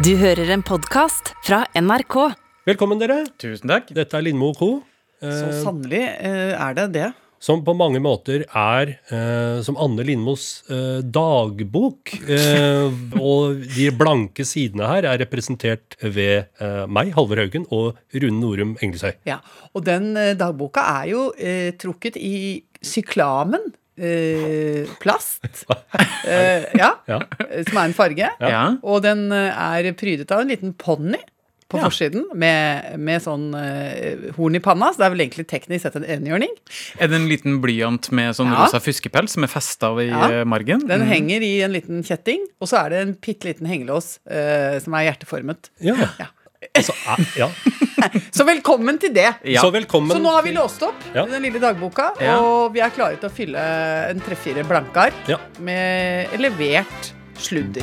Du 0.00 0.14
hører 0.16 0.48
en 0.54 0.62
podkast 0.64 1.34
fra 1.44 1.64
NRK. 1.76 2.14
Velkommen, 2.68 3.00
dere. 3.00 3.22
Tusen 3.40 3.68
takk. 3.70 3.90
Dette 3.96 4.16
er 4.16 4.24
Lindmo 4.24 4.52
Co. 4.56 4.70
Så 5.20 5.50
sannelig 5.60 6.00
eh, 6.00 6.54
er 6.56 6.76
det 6.78 6.86
det. 6.94 7.08
Som 7.40 7.62
på 7.64 7.72
mange 7.76 8.00
måter 8.04 8.42
er 8.46 8.94
eh, 9.12 9.60
som 9.64 9.76
Anne 9.80 10.04
Lindmos 10.08 10.46
eh, 10.72 11.00
dagbok. 11.04 12.12
Eh, 12.28 12.96
og 13.20 13.60
de 13.76 13.88
blanke 13.96 14.44
sidene 14.48 14.88
her 14.88 15.08
er 15.08 15.20
representert 15.24 15.96
ved 16.04 16.46
eh, 16.60 16.84
meg, 16.88 17.12
Halvor 17.16 17.40
Haugen, 17.40 17.66
og 17.72 18.00
Rune 18.16 18.40
Norum 18.40 18.74
Engelsøy. 18.80 19.14
Ja, 19.28 19.40
Og 19.74 19.84
den 19.88 20.14
eh, 20.20 20.32
dagboka 20.40 20.84
er 21.00 21.10
jo 21.12 21.28
eh, 21.36 21.70
trukket 21.80 22.16
i 22.20 22.34
syklamen. 22.84 23.72
Eh, 24.00 24.86
plast. 25.02 25.44
Eh, 26.30 26.64
ja, 26.76 26.94
Ja. 27.08 27.18
Som 27.66 27.78
er 27.80 27.84
en 27.88 27.94
farge. 27.96 28.26
Ja. 28.40 28.62
Og 28.84 29.02
den 29.02 29.30
eh, 29.32 29.50
er 29.56 29.92
prydet 29.98 30.30
av 30.32 30.42
en 30.44 30.48
liten 30.52 30.74
ponni 30.78 31.18
på 31.70 31.78
Ja. 31.78 31.84
forsiden 31.86 32.24
med, 32.34 32.96
med 32.98 33.22
sånn 33.22 33.54
uh, 33.54 34.32
horn 34.36 34.56
i 34.58 34.60
panna. 34.62 34.88
Så 34.90 34.98
det 34.98 35.06
er 35.06 35.12
vel 35.14 35.22
egentlig 35.22 35.46
teknisk 35.52 35.84
sett 35.86 35.96
en 36.00 36.06
enhjørning. 36.16 36.50
Er 36.98 37.06
det 37.12 37.14
en 37.20 37.28
liten 37.30 37.60
blyant 37.62 38.08
med 38.10 38.34
sånn 38.34 38.50
Ja. 38.50 38.64
rosa 38.64 38.80
fuskepels 38.82 39.36
som 39.36 39.46
er 39.46 39.52
festa 39.52 39.92
i 40.02 40.08
Ja. 40.10 40.44
margen? 40.44 40.82
Den 40.88 41.04
Mm. 41.06 41.08
henger 41.12 41.42
i 41.46 41.52
en 41.62 41.72
liten 41.72 42.02
kjetting, 42.02 42.42
og 42.60 42.66
så 42.68 42.84
er 42.84 42.90
det 42.90 42.98
en 43.04 43.14
bitte 43.14 43.46
liten 43.46 43.66
hengelås 43.70 44.18
uh, 44.26 44.80
som 44.82 44.94
er 44.98 45.06
hjerteformet. 45.12 45.70
Ja. 45.80 45.94
Ja. 46.70 46.78
Altså, 46.80 46.92
eh, 46.94 47.38
ja. 47.40 47.48
Så 48.32 48.44
velkommen 48.46 48.98
til 49.02 49.12
det. 49.14 49.26
Ja. 49.44 49.60
Så 49.64 49.70
velkommen. 49.74 50.12
Så 50.14 50.20
nå 50.22 50.30
har 50.32 50.42
vi 50.46 50.52
låst 50.54 50.82
opp 50.86 50.94
Ja. 51.14 51.24
den 51.26 51.42
lille 51.42 51.58
dagboka, 51.60 52.12
Ja. 52.20 52.36
og 52.38 52.72
vi 52.72 52.80
er 52.80 52.90
klare 52.90 53.18
til 53.18 53.28
å 53.28 53.32
fylle 53.32 53.64
en 54.10 54.20
tre-fire 54.20 54.62
blanke 54.64 54.96
ark 54.96 55.14
Ja. 55.28 55.36
med 55.58 56.30
levert 56.38 57.12
sludder. 57.36 57.82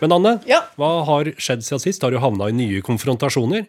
Men 0.00 0.12
Anne, 0.12 0.40
Ja. 0.46 0.60
hva 0.76 1.04
har 1.06 1.24
skjedd 1.38 1.62
siden 1.64 1.80
sist? 1.80 2.02
Har 2.02 2.10
du 2.10 2.18
havna 2.18 2.48
i 2.48 2.52
nye 2.52 2.82
konfrontasjoner? 2.82 3.66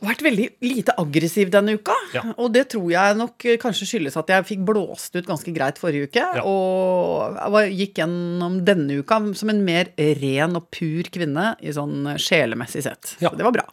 Vært 0.00 0.24
veldig 0.24 0.48
lite 0.64 0.94
aggressiv 1.00 1.50
denne 1.52 1.76
uka. 1.76 1.96
Ja. 2.14 2.24
Og 2.36 2.52
det 2.54 2.68
tror 2.72 2.88
jeg 2.92 3.18
nok 3.18 3.46
eh, 3.46 3.58
kanskje 3.60 3.88
skyldes 3.90 4.18
at 4.20 4.32
jeg 4.32 4.48
fikk 4.48 4.64
blåst 4.68 5.16
ut 5.16 5.28
ganske 5.28 5.54
greit 5.54 5.80
forrige 5.82 6.08
uke. 6.08 6.26
Ja. 6.40 6.44
Og 6.48 7.58
gikk 7.68 8.00
gjennom 8.00 8.60
denne 8.66 9.00
uka 9.02 9.20
som 9.38 9.52
en 9.52 9.64
mer 9.66 9.92
ren 10.22 10.58
og 10.58 10.68
pur 10.74 11.08
kvinne 11.12 11.52
i 11.60 11.74
sånn 11.74 12.14
sjelemessig 12.16 12.86
sett. 12.86 13.16
Ja. 13.22 13.32
Så 13.32 13.40
det 13.40 13.48
var 13.48 13.56
bra. 13.58 13.66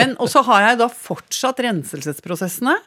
Men 0.00 0.16
også 0.22 0.44
har 0.50 0.70
jeg 0.70 0.82
da 0.82 0.90
fortsatt 0.92 1.62
renselsesprosessene. 1.62 2.78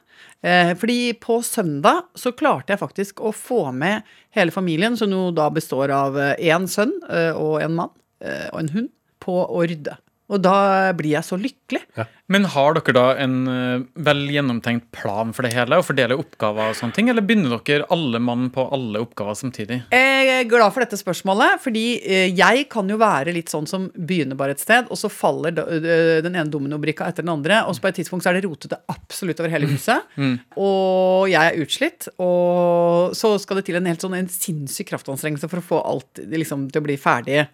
Eh, 0.45 0.75
fordi 0.77 1.13
på 1.13 1.39
søndag 1.41 2.03
så 2.15 2.33
klarte 2.37 2.73
jeg 2.73 2.81
faktisk 2.81 3.21
å 3.23 3.31
få 3.33 3.71
med 3.73 4.05
hele 4.35 4.53
familien, 4.53 4.97
som 4.97 5.11
jo 5.11 5.29
da 5.33 5.47
består 5.53 5.93
av 5.95 6.17
én 6.19 6.67
sønn 6.69 6.93
eh, 7.09 7.31
og 7.33 7.63
en 7.65 7.77
mann 7.79 7.93
eh, 8.21 8.49
og 8.51 8.59
en 8.61 8.73
hund, 8.75 8.91
på 9.23 9.39
å 9.41 9.63
rydde. 9.65 9.95
Og 10.29 10.41
da 10.41 10.91
blir 10.97 11.15
jeg 11.15 11.25
så 11.25 11.37
lykkelig. 11.37 11.81
Men 12.31 12.47
har 12.49 12.73
dere 12.73 12.93
da 12.95 13.03
en 13.21 13.35
eh, 13.45 13.83
vel 14.07 14.23
gjennomtenkt 14.33 14.87
plan 14.95 15.29
for 15.35 15.45
det 15.45 15.51
hele, 15.53 15.77
og 15.77 15.85
fordele 15.85 16.17
oppgaver 16.17 16.71
og 16.71 16.77
sånne 16.79 16.95
ting, 16.97 17.09
eller 17.11 17.25
begynner 17.25 17.59
dere 17.67 17.85
alle 17.93 18.21
mann 18.23 18.47
på 18.53 18.65
alle 18.73 19.03
oppgaver 19.03 19.37
samtidig? 19.37 19.83
Jeg 19.93 20.31
er 20.33 20.47
glad 20.49 20.73
for 20.73 20.81
dette 20.81 20.97
spørsmålet, 20.97 21.61
fordi 21.61 21.83
eh, 22.01 22.31
jeg 22.33 22.65
kan 22.73 22.89
jo 22.89 22.97
være 22.97 23.35
litt 23.35 23.53
sånn 23.53 23.69
som 23.69 23.85
begynner 23.93 24.39
bare 24.39 24.55
et 24.55 24.63
sted, 24.63 24.89
og 24.89 24.97
så 24.97 25.11
faller 25.13 25.53
øh, 25.61 26.23
den 26.25 26.33
ene 26.33 26.49
dominobrikka 26.49 27.11
etter 27.11 27.25
den 27.25 27.35
andre, 27.35 27.61
og 27.69 27.77
så 27.77 27.85
på 27.85 27.91
et 27.91 28.01
tidspunkt 28.01 28.25
så 28.25 28.33
er 28.33 28.39
det 28.39 28.47
rotete 28.47 28.81
absolutt 28.89 29.43
over 29.43 29.53
hele 29.53 29.69
huset. 29.69 30.09
Og 30.57 31.29
jeg 31.29 31.51
er 31.51 31.61
utslitt, 31.61 32.09
og 32.17 33.13
så 33.17 33.35
skal 33.41 33.61
det 33.61 33.67
til 33.69 33.77
en 33.77 33.91
helt 33.91 34.01
sånn 34.01 34.17
en 34.17 34.31
sinnssyk 34.31 34.89
kraftanstrengelse 34.89 35.49
for 35.51 35.61
å 35.61 35.67
få 35.69 35.83
alt 35.85 36.25
liksom, 36.33 36.71
til 36.73 36.81
å 36.81 36.87
bli 36.89 36.97
ferdig. 36.97 37.45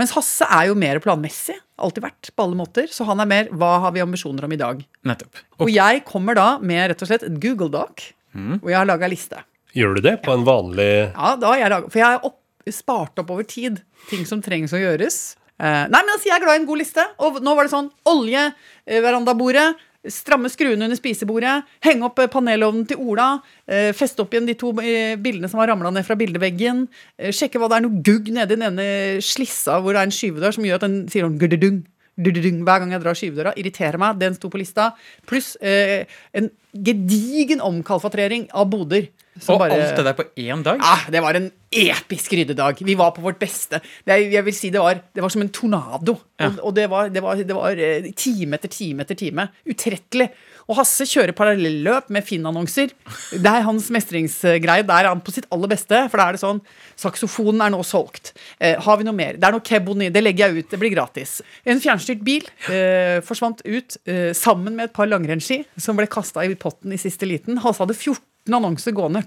Mens 0.00 0.16
Hasse 0.16 0.48
er 0.48 0.70
jo 0.70 0.78
mer 0.78 1.02
planmessig. 1.04 1.58
Alltid 1.82 2.04
vært, 2.04 2.28
på 2.30 2.44
alle 2.44 2.54
måter. 2.54 2.86
Så 2.94 3.02
han 3.08 3.18
er 3.18 3.26
mer 3.26 3.48
hva 3.50 3.72
har 3.82 3.94
vi 3.96 4.02
ambisjoner 4.14 4.46
om 4.46 4.54
i 4.54 4.60
dag? 4.60 4.80
Nettopp. 5.04 5.42
Og 5.60 5.72
jeg 5.72 6.04
kommer 6.08 6.38
da 6.38 6.48
med 6.62 6.88
rett 6.92 7.04
og 7.04 7.10
slett 7.10 7.26
et 7.26 7.36
Google 7.42 7.70
Doc, 7.74 8.08
hvor 8.34 8.70
jeg 8.70 8.78
har 8.78 8.88
laga 8.88 9.10
liste. 9.10 9.42
Gjør 9.74 9.98
du 9.98 10.04
det 10.06 10.20
på 10.22 10.34
en 10.34 10.44
vanlig 10.46 10.90
Ja, 11.10 11.34
da 11.34 11.50
har 11.50 11.58
jeg 11.58 11.70
laget, 11.72 11.90
For 11.90 11.98
jeg 11.98 12.06
har 12.06 12.26
opp, 12.28 12.38
spart 12.70 13.18
opp 13.18 13.32
over 13.34 13.46
tid 13.46 13.80
ting 14.08 14.22
som 14.28 14.42
trengs 14.42 14.74
å 14.74 14.78
gjøres. 14.78 15.34
Uh, 15.58 15.86
nei, 15.90 15.98
men 15.98 16.12
altså, 16.14 16.28
Jeg 16.30 16.36
er 16.36 16.44
glad 16.44 16.58
i 16.58 16.62
en 16.62 16.68
god 16.68 16.80
liste. 16.82 17.06
Og 17.26 17.40
nå 17.42 17.56
var 17.58 17.66
det 17.66 17.74
sånn 17.74 17.90
olje, 18.10 18.44
eh, 18.86 19.02
verandabordet, 19.02 19.66
stramme 20.10 20.50
skruene 20.52 20.84
under 20.86 20.98
spisebordet, 20.98 21.54
henge 21.84 22.04
opp 22.08 22.20
eh, 22.20 22.30
panelovnen 22.32 22.84
til 22.88 23.00
Ola, 23.00 23.28
eh, 23.66 23.90
feste 23.96 24.24
opp 24.24 24.34
igjen 24.34 24.48
de 24.48 24.56
to 24.60 24.72
bildene 24.74 25.48
som 25.50 25.62
har 25.62 25.70
ramla 25.72 25.92
ned 25.94 26.06
fra 26.06 26.16
bildeveggen, 26.20 26.84
eh, 27.18 27.32
sjekke 27.34 27.60
hva 27.60 27.70
det 27.72 27.78
er 27.78 27.86
noe 27.86 28.04
gugg 28.04 28.28
nedi 28.34 28.54
den 28.54 28.66
ene 28.68 28.88
slissa 29.24 29.80
hvor 29.80 29.96
det 29.96 30.02
er 30.02 30.10
en 30.10 30.16
skyvedør 30.18 30.56
som 30.56 30.66
gjør 30.68 30.80
at 30.80 30.86
den 30.86 30.98
sier 31.12 31.26
sånn 31.26 31.40
gududung. 31.40 31.82
Hver 32.16 32.78
gang 32.80 32.92
jeg 32.94 33.02
drar 33.02 33.14
skyvedøra. 33.18 33.52
Irriterer 33.58 33.98
meg. 33.98 34.18
Den 34.20 34.34
sto 34.34 34.48
på 34.48 34.58
lista. 34.60 34.92
Pluss 35.26 35.56
eh, 35.60 36.04
en 36.34 36.50
gedigen 36.74 37.60
omkalfatrering 37.60 38.48
av 38.54 38.70
boder. 38.70 39.08
som 39.40 39.54
Og 39.56 39.60
bare- 39.64 39.72
alt 39.74 39.96
det 39.96 40.04
der 40.04 40.12
på 40.14 40.24
én 40.38 40.62
dag? 40.62 40.78
Ah, 40.80 41.10
det 41.10 41.20
var 41.20 41.34
en 41.34 41.50
episk 41.72 42.32
ryddedag. 42.32 42.78
Vi 42.86 42.94
var 42.94 43.10
på 43.10 43.20
vårt 43.20 43.38
beste. 43.40 43.80
Det, 44.06 44.30
jeg 44.30 44.44
vil 44.44 44.54
si 44.54 44.70
det 44.70 44.78
var, 44.78 44.94
det 45.12 45.22
var 45.22 45.28
som 45.28 45.42
en 45.42 45.48
tornado. 45.48 46.16
Ja. 46.38 46.46
Og, 46.46 46.60
og 46.68 46.74
det 46.74 46.88
var, 46.88 47.08
det 47.10 47.22
var, 47.22 47.34
det 47.34 47.54
var 47.54 47.70
eh, 47.76 48.12
time 48.14 48.54
etter 48.54 48.68
time 48.70 49.02
etter 49.02 49.14
time. 49.18 49.48
Utrettelig. 49.66 50.30
Og 50.68 50.78
Hasse 50.78 51.04
kjører 51.04 51.34
parallelløp 51.36 52.08
med 52.14 52.24
Finn-annonser. 52.24 52.92
Det 53.34 53.50
er 53.50 53.66
hans 53.66 53.90
mestringsgreie. 53.92 54.86
Der 54.88 55.04
er 55.04 55.10
han 55.10 55.20
på 55.20 55.34
sitt 55.34 55.44
aller 55.52 55.68
beste. 55.68 55.98
For 56.08 56.16
da 56.20 56.28
er 56.30 56.38
det 56.38 56.40
sånn 56.40 56.62
Saksofonen 56.96 57.60
er 57.66 57.70
nå 57.74 57.82
solgt. 57.84 58.32
Eh, 58.58 58.78
har 58.80 58.96
vi 58.96 59.04
noe 59.04 59.12
mer? 59.18 59.36
Det 59.36 59.44
er 59.44 59.52
noe 59.52 59.60
Keboni. 59.64 60.08
Det 60.14 60.22
legger 60.24 60.48
jeg 60.54 60.64
ut. 60.64 60.70
Det 60.70 60.80
blir 60.80 60.94
gratis. 60.94 61.36
En 61.68 61.82
fjernstyrt 61.84 62.22
bil 62.24 62.46
eh, 62.72 63.20
forsvant 63.26 63.60
ut 63.66 63.98
eh, 64.08 64.32
sammen 64.32 64.76
med 64.78 64.88
et 64.88 64.96
par 64.96 65.10
langrennsski 65.10 65.64
som 65.76 65.96
ble 66.00 66.06
kasta 66.08 66.46
i 66.48 66.54
potten 66.56 66.92
i 66.96 67.00
siste 67.00 67.28
liten. 67.28 67.60
Hasse 67.64 67.84
hadde 67.84 67.94
14 67.98 68.56
annonser 68.56 68.92
gående. 68.96 69.24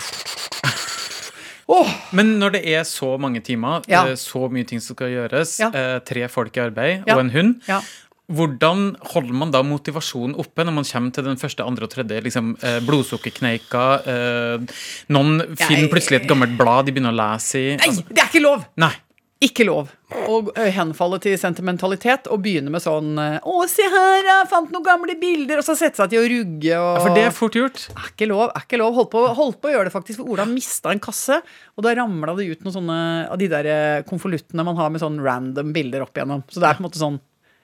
Oh. 1.67 1.89
Men 2.15 2.37
når 2.39 2.53
det 2.55 2.61
er 2.71 2.85
så 2.87 3.17
mange 3.19 3.41
timer, 3.43 3.81
Ja. 3.91 4.05
eh, 4.07 4.15
så 4.15 4.47
mye 4.49 4.63
ting 4.65 4.79
som 4.79 4.95
skal 4.95 5.09
gjøres, 5.11 5.59
Ja. 5.59 5.67
eh, 5.73 5.99
tre 5.99 6.27
folk 6.29 6.55
i 6.55 6.61
arbeid 6.61 7.03
Ja. 7.05 7.15
og 7.15 7.19
en 7.19 7.29
hund, 7.31 7.61
ja. 7.67 7.81
Hvordan 8.27 8.89
holder 9.13 9.33
man 9.39 9.51
da 9.55 9.61
motivasjonen 9.63 10.35
oppe 10.41 10.65
når 10.67 10.75
man 10.75 10.87
kommer 10.89 11.13
til 11.15 11.23
den 11.29 11.39
første, 11.39 11.63
andre 11.63 11.87
og 11.87 11.93
tredje 11.93 12.21
liksom, 12.25 12.53
eh, 12.61 12.79
blodsukkerkneika? 12.83 13.83
Eh, 14.03 14.79
noen 15.15 15.41
finner 15.55 15.87
plutselig 15.91 16.21
et 16.23 16.29
gammelt 16.29 16.57
blad 16.59 16.85
de 16.89 16.95
begynner 16.95 17.15
å 17.15 17.19
lese 17.21 17.55
i. 17.61 17.67
Nei, 17.79 17.87
Altså, 17.87 18.03
det 18.09 18.19
er 18.23 18.31
ikke 18.31 18.43
lov! 18.43 18.65
nei. 18.77 18.93
Ikke 19.39 19.67
lov 19.67 19.91
å 20.25 20.37
henfalle 20.73 21.19
til 21.21 21.35
sentimentalitet 21.37 22.25
og 22.33 22.39
begynne 22.41 22.71
med 22.73 22.81
sånn 22.81 23.11
ø, 23.21 23.37
'Å, 23.37 23.67
se 23.69 23.83
her, 23.85 24.23
jeg 24.25 24.47
fant 24.49 24.71
noen 24.73 24.81
gamle 24.83 25.13
bilder', 25.13 25.59
og 25.61 25.63
så 25.67 25.75
sette 25.77 25.95
seg 26.01 26.09
til 26.09 26.23
å 26.23 26.29
rugge 26.31 26.73
og 26.73 26.97
Ja, 26.97 27.03
for 27.05 27.13
det 27.13 27.25
er 27.27 27.29
fort 27.37 27.53
gjort. 27.53 27.83
er 27.93 28.09
ikke 28.15 28.27
lov. 28.31 28.49
er 28.49 28.65
ikke 28.65 28.79
lov 28.81 28.95
Holdt 28.95 29.11
på, 29.11 29.21
holdt 29.37 29.61
på 29.61 29.69
å 29.69 29.73
gjøre 29.75 29.83
det, 29.85 29.93
faktisk. 29.93 30.17
For 30.23 30.33
Ola 30.33 30.45
mista 30.49 30.89
en 30.89 30.99
kasse, 30.99 31.37
og 31.77 31.83
da 31.85 31.93
ramla 31.93 32.33
det 32.35 32.49
ut 32.49 32.63
noen 32.65 32.73
sånne 32.79 33.29
av 33.29 33.37
de 33.37 33.47
der 33.47 33.63
ø, 33.69 34.03
konvoluttene 34.09 34.65
man 34.65 34.75
har 34.75 34.89
med 34.89 35.01
sånn 35.01 35.21
random 35.21 35.71
bilder 35.71 36.01
opp 36.01 36.17
igjennom. 36.17 36.41
Så 36.49 36.57
det 36.59 36.71
er 36.71 36.73
på 36.73 36.81
en 36.81 36.89
måte 36.89 36.97
sånn 36.97 37.19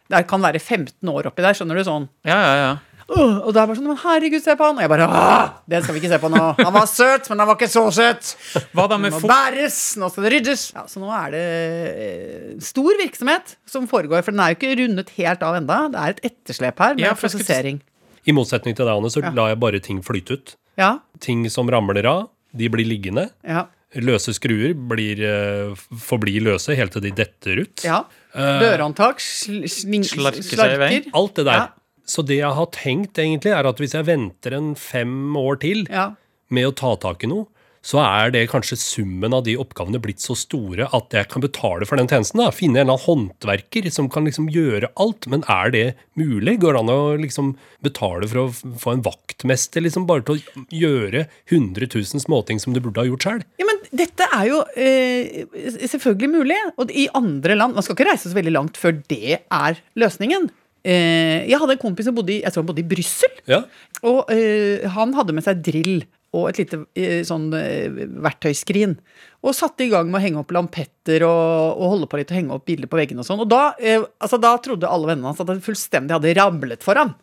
Det 0.09 0.27
kan 0.27 0.41
være 0.43 0.59
15 0.59 1.09
år 1.09 1.29
oppi 1.31 1.41
der, 1.45 1.53
skjønner 1.55 1.75
du? 1.79 1.83
sånn 1.87 2.09
Ja, 2.27 2.35
ja, 2.41 2.55
ja. 2.63 2.73
Uh, 3.03 3.41
Og 3.43 3.49
da 3.53 3.63
er 3.63 3.67
det 3.67 3.69
bare 3.73 3.75
sånn 3.77 3.87
Men 3.91 3.97
herregud, 3.99 4.41
se 4.43 4.53
på 4.55 4.63
han! 4.63 4.77
Og 4.79 4.81
jeg 4.83 4.89
bare 4.89 5.07
Åh, 5.11 5.49
Den 5.69 5.83
skal 5.83 5.93
vi 5.95 5.99
ikke 5.99 6.11
se 6.13 6.19
på 6.23 6.29
nå. 6.31 6.41
Han 6.59 6.73
var 6.73 6.85
søt, 6.87 7.27
men 7.29 7.39
han 7.43 7.49
var 7.49 7.57
ikke 7.59 7.67
så 7.71 7.83
søt. 7.91 8.29
Hva 8.73 8.85
da 8.87 8.97
med 8.97 9.11
Nå 9.11 9.19
bæres, 9.27 9.79
nå 9.99 10.07
skal 10.11 10.23
det 10.27 10.31
ryddes. 10.37 10.63
Ja, 10.75 10.85
så 10.87 11.01
nå 11.03 11.09
er 11.11 11.33
det 11.35 11.41
eh, 11.89 12.53
stor 12.63 12.95
virksomhet 13.01 13.55
som 13.69 13.87
foregår, 13.91 14.23
for 14.23 14.31
den 14.31 14.39
er 14.43 14.53
jo 14.53 14.59
ikke 14.59 14.71
rundet 14.83 15.11
helt 15.17 15.43
av 15.43 15.57
enda. 15.59 15.81
Det 15.91 15.99
er 16.03 16.15
et 16.15 16.23
etterslep 16.31 16.79
her 16.79 16.95
med 16.95 17.03
Ja, 17.03 17.11
skulle 17.15 17.33
prosessering. 17.43 17.81
I 18.23 18.31
motsetning 18.39 18.75
til 18.79 18.87
deg, 18.87 18.95
Anne, 18.95 19.11
så 19.11 19.19
Ja. 19.23 19.31
lar 19.35 19.51
jeg 19.51 19.59
bare 19.59 19.79
ting 19.83 19.99
flyte 20.01 20.39
ut. 20.39 20.55
Ja, 20.79 20.99
Ting 21.19 21.43
som 21.51 21.67
ramler 21.69 22.05
av, 22.07 22.29
de 22.55 22.69
blir 22.71 22.87
liggende. 22.87 23.29
ja, 23.43 23.65
Løse 23.99 24.31
skruer 24.33 24.71
blir, 24.73 25.19
eh, 25.21 25.75
forblir 26.01 26.41
løse 26.41 26.73
helt 26.75 26.91
til 26.95 27.01
de 27.03 27.11
detter 27.11 27.59
ut. 27.67 27.83
ja. 27.83 28.05
Dørhåndtak, 28.33 29.19
sl 29.21 29.63
Slarker 29.69 30.41
slarker. 30.43 31.09
Alt 31.13 31.35
det 31.35 31.45
der. 31.45 31.53
Ja. 31.53 31.67
Så 32.05 32.23
det 32.27 32.39
jeg 32.41 32.51
har 32.57 32.67
tenkt, 32.75 33.19
egentlig, 33.21 33.53
er 33.55 33.65
at 33.69 33.79
hvis 33.79 33.93
jeg 33.95 34.05
venter 34.09 34.57
en 34.57 34.73
fem 34.75 35.35
år 35.39 35.59
til 35.61 35.85
Ja. 35.89 36.09
med 36.49 36.65
å 36.67 36.75
ta 36.75 36.95
tak 36.99 37.23
i 37.23 37.27
noe, 37.27 37.47
så 37.83 37.99
er 37.99 38.31
det 38.31 38.45
kanskje 38.51 38.77
summen 38.79 39.35
av 39.35 39.43
de 39.43 39.57
oppgavene 39.59 39.99
blitt 40.01 40.23
så 40.23 40.35
store 40.39 40.87
at 40.95 41.13
jeg 41.15 41.27
kan 41.31 41.43
betale 41.43 41.87
for 41.87 41.99
den 41.99 42.07
tjenesten. 42.07 42.39
da. 42.39 42.53
Finne 42.55 42.79
en 42.79 42.85
eller 42.85 42.95
annen 42.95 43.03
håndverker 43.03 43.89
som 43.91 44.07
kan 44.11 44.23
liksom 44.23 44.47
gjøre 44.53 44.87
alt. 45.03 45.27
Men 45.27 45.43
er 45.51 45.73
det 45.73 45.83
mulig? 46.19 46.55
Går 46.63 46.77
det 46.77 46.83
an 46.83 46.93
å 46.93 47.01
liksom 47.19 47.51
betale 47.83 48.29
for 48.31 48.45
å 48.45 48.47
få 48.79 48.95
en 48.95 49.03
vaktmester 49.03 49.83
liksom 49.83 50.07
bare 50.07 50.23
til 50.23 50.39
å 50.39 50.65
gjøre 50.71 51.25
100 51.51 51.91
000 51.91 52.23
småting 52.23 52.63
som 52.63 52.71
du 52.71 52.79
burde 52.79 53.03
ha 53.03 53.09
gjort 53.09 53.27
sjøl? 53.27 53.43
Ja, 53.59 53.67
men 53.67 53.83
dette 53.91 54.31
er 54.31 54.47
jo 54.47 54.63
eh, 54.79 55.43
selvfølgelig 55.83 56.31
mulig. 56.39 56.59
Og 56.79 56.91
i 56.95 57.09
andre 57.11 57.59
land 57.59 57.75
Man 57.75 57.83
skal 57.83 57.97
ikke 57.97 58.07
reise 58.13 58.29
så 58.29 58.37
veldig 58.37 58.53
langt 58.55 58.79
før 58.79 58.95
det 59.11 59.41
er 59.43 59.79
løsningen. 59.99 60.47
Eh, 60.83 61.43
jeg 61.51 61.59
hadde 61.59 61.75
en 61.75 61.83
kompis 61.83 62.07
som 62.07 62.15
bodde 62.15 62.35
i, 62.35 62.41
jeg 62.43 62.51
tror 62.51 62.63
han 62.63 62.71
bodde 62.71 62.83
i 62.83 62.89
Brussel. 62.95 63.39
Ja. 63.49 63.63
Og 64.07 64.31
eh, 64.31 64.83
han 64.95 65.15
hadde 65.19 65.35
med 65.35 65.43
seg 65.45 65.59
drill. 65.63 66.05
Og 66.33 66.47
et 66.49 66.61
lite 66.63 66.79
eh, 66.97 67.21
sånn 67.27 67.51
eh, 67.57 67.89
verktøyskrin. 68.25 68.95
Og 69.43 69.53
satte 69.57 69.85
i 69.85 69.91
gang 69.91 70.07
med 70.09 70.19
å 70.19 70.23
henge 70.23 70.41
opp 70.41 70.53
lampetter 70.55 71.25
og, 71.27 71.77
og 71.77 71.91
holde 71.95 72.07
på 72.09 72.17
litt 72.21 72.31
og 72.33 72.37
henge 72.39 72.55
opp 72.57 72.65
bilder 72.69 72.89
på 72.89 72.97
veggene 72.97 73.21
og 73.21 73.27
sånn. 73.27 73.43
Og 73.43 73.49
da, 73.51 73.63
eh, 73.79 74.01
altså, 74.23 74.39
da 74.41 74.55
trodde 74.63 74.89
alle 74.89 75.11
vennene 75.11 75.29
hans 75.29 75.41
at 75.43 75.51
det 75.51 75.59
fullstendig 75.65 76.15
hadde 76.15 76.33
ramlet 76.39 76.85
for 76.85 76.97
ham. 76.99 77.13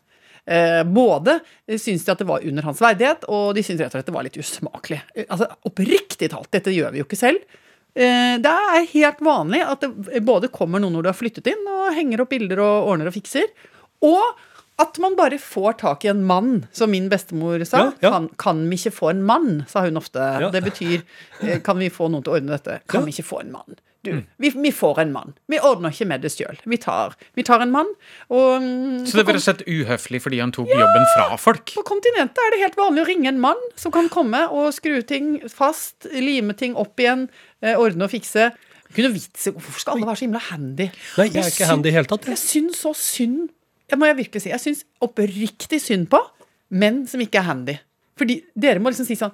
Eh, 0.51 0.83
både 0.89 1.39
syns 1.79 2.05
de 2.07 2.13
at 2.15 2.23
det 2.23 2.29
var 2.29 2.45
under 2.47 2.65
hans 2.67 2.81
verdighet, 2.83 3.27
og 3.29 3.51
de 3.55 3.65
syns 3.67 3.83
rett 3.83 3.93
og 3.93 3.99
slett 3.99 4.09
det 4.09 4.15
var 4.17 4.27
litt 4.27 4.39
usmakelig. 4.41 5.01
Eh, 5.15 5.27
Altså, 5.29 5.51
Oppriktig 5.69 6.31
talt, 6.33 6.51
dette 6.55 6.73
gjør 6.75 6.95
vi 6.95 7.03
jo 7.03 7.09
ikke 7.09 7.19
selv. 7.21 7.59
Eh, 7.95 8.37
Det 8.39 8.55
er 8.55 8.89
helt 8.95 9.21
vanlig 9.27 9.61
at 9.67 9.83
det 9.85 10.23
både 10.27 10.53
kommer 10.55 10.81
noen 10.81 10.95
når 10.97 11.03
du 11.03 11.11
har 11.13 11.19
flyttet 11.19 11.51
inn, 11.51 11.67
og 11.67 11.93
henger 11.99 12.23
opp 12.25 12.31
bilder 12.31 12.63
og 12.63 12.93
ordner 12.95 13.11
og 13.11 13.17
fikser. 13.19 13.51
Og 14.07 14.23
at 14.81 14.99
man 15.03 15.15
bare 15.19 15.37
får 15.43 15.77
tak 15.83 16.05
i 16.07 16.11
en 16.13 16.23
mann, 16.27 16.65
som 16.73 16.91
min 16.91 17.11
bestemor 17.13 17.63
sa. 17.69 17.85
Ja, 17.85 17.93
ja. 18.07 18.11
Kan, 18.17 18.29
kan 18.41 18.65
vi 18.71 18.79
ikke 18.81 18.95
få 18.97 19.11
en 19.13 19.23
mann, 19.29 19.63
sa 19.69 19.85
hun 19.87 20.01
ofte. 20.01 20.19
Ja. 20.47 20.49
Det 20.55 20.63
betyr 20.65 21.03
eh, 21.45 21.61
kan 21.67 21.79
vi 21.83 21.91
få 21.93 22.09
noen 22.09 22.25
til 22.25 22.33
å 22.35 22.41
ordne 22.41 22.57
dette. 22.57 22.81
Kan 22.91 23.05
vi 23.07 23.13
ikke 23.15 23.27
få 23.35 23.43
en 23.45 23.53
mann? 23.55 23.79
Du, 24.01 24.15
vi, 24.41 24.49
vi 24.57 24.71
får 24.73 25.03
en 25.03 25.11
mann. 25.13 25.35
Vi 25.53 25.59
ordner 25.61 25.93
ikke 25.93 26.07
med 26.09 26.23
det 26.25 26.31
sjøl. 26.33 26.57
Vi, 26.65 26.79
tar- 26.81 27.13
vi 27.37 27.43
tar 27.45 27.61
en 27.61 27.69
mann. 27.75 27.91
Og 28.33 28.63
mm, 28.65 29.03
Så 29.05 29.19
det 29.21 29.27
ble 29.29 29.35
rett 29.37 29.43
og 29.43 29.45
slett 29.45 29.67
uhøflig 29.69 30.23
fordi 30.25 30.39
han 30.41 30.55
tok 30.57 30.73
jobben 30.73 31.05
fra 31.13 31.27
folk? 31.37 31.75
på 31.77 31.85
kontinentet 31.85 32.41
er 32.47 32.55
det 32.57 32.63
helt 32.63 32.79
vanlig 32.81 33.05
å 33.05 33.09
ringe 33.11 33.29
en 33.29 33.43
mann 33.45 33.61
som 33.77 33.93
kan 33.93 34.09
komme 34.09 34.47
og 34.49 34.71
skru 34.73 35.03
ting 35.05 35.35
fast, 35.53 36.09
lime 36.17 36.57
ting 36.57 36.73
opp 36.81 36.97
igjen, 37.05 37.27
eh, 37.61 37.77
ordne 37.77 38.09
og 38.09 38.15
fikse. 38.17 38.49
Kunne 38.97 39.13
vitse, 39.15 39.53
Hvorfor 39.53 39.85
skal 39.85 39.99
alle 39.99 40.09
være 40.09 40.19
så 40.23 40.25
himla 40.31 40.41
handy? 40.49 40.89
Nei, 41.21 41.29
jeg 41.29 41.45
er 41.45 41.53
ikke 41.53 41.69
handy 41.69 41.93
i 41.93 41.97
hele 42.01 42.09
tatt. 42.11 42.25
Jeg 42.33 42.41
syns 42.41 42.81
så 42.83 42.97
synd 42.97 43.51
må 43.99 44.07
jeg 44.11 44.19
virkelig 44.25 44.43
si 44.45 44.51
Jeg 44.53 44.63
syns 44.63 44.85
oppriktig 45.03 45.81
synd 45.83 46.11
på 46.13 46.21
menn 46.71 47.07
som 47.11 47.23
ikke 47.23 47.41
er 47.41 47.49
handy. 47.49 47.79
Fordi 48.21 48.43
dere 48.55 48.79
må 48.83 48.93
liksom 48.93 49.09
si 49.09 49.17
sånn 49.19 49.33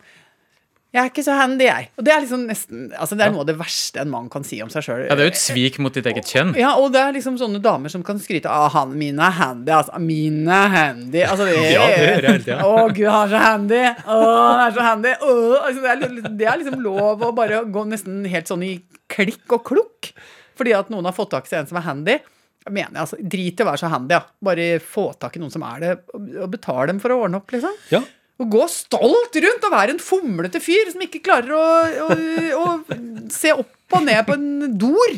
Jeg 0.95 1.03
er 1.03 1.09
ikke 1.11 1.25
så 1.27 1.35
handy, 1.37 1.67
jeg. 1.67 1.89
Og 1.99 2.05
det 2.07 2.13
er 2.15 2.23
liksom 2.23 2.45
nesten 2.49 2.85
Altså 2.97 3.19
det 3.19 3.27
er 3.27 3.33
noe 3.35 3.43
av 3.43 3.49
det 3.51 3.57
verste 3.59 4.01
en 4.01 4.09
mann 4.13 4.31
kan 4.33 4.47
si 4.47 4.61
om 4.65 4.71
seg 4.73 4.87
sjøl. 4.87 5.03
Ja, 5.09 5.17
Det 5.19 5.25
er 5.25 5.29
jo 5.29 5.33
et 5.35 5.41
svik 5.43 5.77
mot 5.83 5.93
ditt 5.93 6.07
eget 6.09 6.31
kjønn. 6.31 6.55
Ja, 6.57 6.71
og 6.81 6.95
det 6.95 7.03
er 7.03 7.13
liksom 7.17 7.37
sånne 7.41 7.61
damer 7.65 7.93
som 7.93 8.05
kan 8.07 8.21
skryte 8.23 8.49
av 8.49 8.71
han, 8.73 8.95
mine 8.97 9.27
er 9.27 9.35
handy, 9.41 9.75
altså. 9.77 9.99
Mine 10.01 10.61
er 10.63 10.73
handy. 10.77 11.25
Altså, 11.27 11.49
det, 11.51 11.59
Ja, 11.75 11.85
det 11.91 11.99
hører 12.07 12.29
jeg 12.29 12.31
hele 12.31 12.47
tiden. 12.47 12.63
Å, 12.65 12.87
gud, 12.95 13.11
han 13.11 13.27
er 13.27 13.35
så 13.35 13.43
handy. 13.45 13.83
Å, 14.07 14.21
han 14.31 14.63
er 14.63 14.79
så 14.79 14.87
handy. 14.87 15.13
Å, 15.19 15.35
altså, 15.67 15.83
det, 15.83 15.93
er, 15.93 16.31
det 16.41 16.49
er 16.49 16.63
liksom 16.63 16.81
lov 16.87 17.27
å 17.27 17.35
bare 17.37 17.61
gå 17.77 17.85
nesten 17.91 18.25
helt 18.33 18.49
sånn 18.55 18.65
i 18.65 18.73
klikk 19.13 19.59
og 19.59 19.67
klukk. 19.69 20.15
Fordi 20.57 20.73
at 20.79 20.89
noen 20.95 21.05
har 21.11 21.13
fått 21.17 21.35
tak 21.35 21.51
i 21.53 21.59
en 21.59 21.69
som 21.69 21.77
er 21.83 21.85
handy. 21.91 22.17
Jeg 22.67 22.75
mener, 22.75 22.99
altså, 23.05 23.19
Drit 23.23 23.61
i 23.61 23.65
å 23.65 23.69
være 23.69 23.81
så 23.81 23.91
handy, 23.93 24.17
ja. 24.17 24.25
Bare 24.43 24.69
få 24.83 25.09
tak 25.21 25.37
i 25.39 25.43
noen 25.43 25.55
som 25.55 25.65
er 25.67 25.83
det, 25.85 25.93
og 26.17 26.49
betale 26.51 26.89
dem 26.91 26.99
for 27.03 27.15
å 27.15 27.21
ordne 27.27 27.39
opp, 27.39 27.53
liksom. 27.55 27.77
Ja. 27.93 28.03
Og 28.43 28.51
gå 28.53 28.67
stolt 28.69 29.39
rundt 29.45 29.65
og 29.65 29.73
være 29.73 29.95
en 29.95 30.03
fomlete 30.03 30.61
fyr 30.61 30.91
som 30.93 31.05
ikke 31.07 31.23
klarer 31.25 31.55
å, 31.57 31.63
å, 32.05 32.17
å 32.61 33.31
se 33.33 33.55
opp 33.57 33.97
og 33.97 34.05
ned 34.05 34.27
på 34.27 34.37
en 34.37 34.77
dor. 34.77 35.17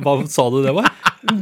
Hva 0.00 0.14
sa 0.30 0.46
du 0.54 0.62
det 0.64 0.72
var? 0.76 0.88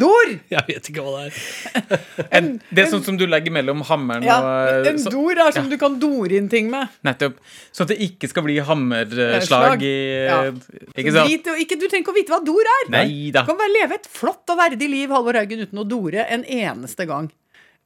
Dor! 0.00 0.30
Jeg 0.54 0.64
vet 0.68 0.88
ikke 0.90 1.04
hva 1.04 1.24
det 1.24 1.26
er. 1.28 2.02
En, 2.34 2.48
det 2.74 2.84
er 2.84 2.90
sånn 2.90 3.04
som 3.06 3.18
du 3.20 3.24
legger 3.28 3.52
mellom 3.54 3.82
hammeren 3.86 4.24
Ja, 4.26 4.38
og 4.42 4.88
en 4.88 4.98
så, 5.02 5.12
dor 5.12 5.38
er 5.44 5.54
som 5.54 5.68
du 5.70 5.76
kan 5.80 5.98
dore 6.02 6.38
inn 6.38 6.48
ting 6.50 6.70
med. 6.72 6.90
Nettopp. 7.06 7.36
Sånn 7.74 7.86
at 7.86 7.92
det 7.94 8.00
ikke 8.08 8.30
skal 8.30 8.46
bli 8.46 8.56
hammerslag 8.64 9.84
i 9.86 9.94
Ja. 10.24 10.40
Ikke 10.94 11.14
sant? 11.14 11.30
Drit, 11.30 11.50
ikke, 11.66 11.78
du 11.78 11.86
trenger 11.86 12.04
ikke 12.04 12.14
å 12.14 12.18
vite 12.18 12.34
hva 12.34 12.40
dor 12.46 12.72
er. 12.74 12.90
Neida. 12.94 13.44
Du 13.44 13.52
kan 13.52 13.60
bare 13.60 13.74
leve 13.74 14.00
et 14.00 14.10
flott 14.10 14.54
og 14.54 14.60
verdig 14.60 14.90
liv 14.90 15.14
Halvor 15.14 15.38
Haugen 15.40 15.64
uten 15.66 15.82
å 15.82 15.86
dore 15.88 16.26
en 16.34 16.44
eneste 16.44 17.06
gang. 17.10 17.30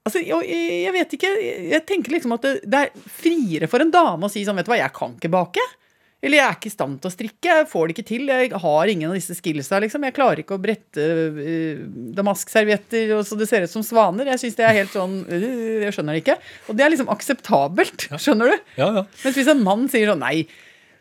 Altså, 0.08 0.22
jeg 0.22 0.92
vet 0.94 1.10
ikke 1.18 1.30
Jeg 1.68 1.82
tenker 1.84 2.14
liksom 2.14 2.32
at 2.38 2.44
det, 2.46 2.52
det 2.70 2.84
er 2.86 3.08
friere 3.12 3.68
for 3.68 3.82
en 3.84 3.90
dame 3.92 4.24
å 4.24 4.32
si 4.32 4.40
sånn 4.46 4.56
Vet 4.56 4.68
du 4.68 4.72
hva, 4.72 4.78
jeg 4.80 4.94
kan 4.96 5.16
ikke 5.18 5.32
bake. 5.34 5.64
Eller 6.18 6.40
jeg 6.40 6.46
er 6.48 6.56
ikke 6.56 6.66
i 6.66 6.72
stand 6.72 6.96
til 6.98 7.08
å 7.08 7.14
strikke. 7.14 7.56
Jeg 7.60 7.66
får 7.70 7.84
det 7.86 7.94
ikke 7.94 8.08
til. 8.08 8.30
Jeg 8.32 8.58
har 8.58 8.90
ingen 8.90 9.12
av 9.12 9.14
disse 9.14 9.36
skillsa. 9.38 9.78
Liksom. 9.84 10.02
Jeg 10.08 10.16
klarer 10.16 10.42
ikke 10.42 10.56
å 10.56 10.62
brette 10.62 11.04
uh, 11.04 11.82
damaskservietter 12.18 13.12
og 13.14 13.22
så 13.26 13.38
det 13.38 13.46
ser 13.50 13.66
ut 13.68 13.70
som 13.70 13.84
svaner. 13.86 14.32
Jeg 14.32 14.42
syns 14.42 14.58
det 14.58 14.66
er 14.66 14.78
helt 14.80 14.94
sånn 14.94 15.20
uh, 15.28 15.44
Jeg 15.84 15.94
skjønner 15.94 16.18
det 16.18 16.24
ikke. 16.24 16.36
Og 16.66 16.78
det 16.78 16.86
er 16.86 16.90
liksom 16.94 17.12
akseptabelt. 17.14 18.08
Skjønner 18.18 18.50
du? 18.50 18.56
Ja, 18.80 18.90
ja. 18.98 19.04
Mens 19.22 19.38
hvis 19.38 19.52
en 19.54 19.62
mann 19.62 19.86
sier 19.92 20.10
sånn 20.10 20.24
Nei, 20.24 20.48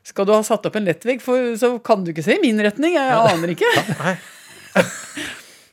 skal 0.06 0.28
du 0.30 0.36
ha 0.36 0.44
satt 0.46 0.70
opp 0.70 0.78
en 0.78 0.86
lettvegg, 0.86 1.24
for, 1.26 1.50
så 1.58 1.74
kan 1.84 2.06
du 2.06 2.14
ikke 2.14 2.24
se 2.28 2.38
i 2.38 2.44
min 2.44 2.62
retning. 2.62 2.94
Jeg 3.00 3.18
aner 3.18 3.56
ikke. 3.58 3.74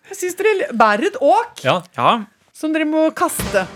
Jeg 0.08 0.16
syns 0.16 0.40
dere 0.40 0.70
bærer 0.78 1.10
et 1.10 1.20
åk 1.20 1.60
ja. 1.64 1.76
Ja. 1.98 2.16
som 2.56 2.72
dere 2.72 2.88
må 2.88 3.08
kaste. 3.16 3.66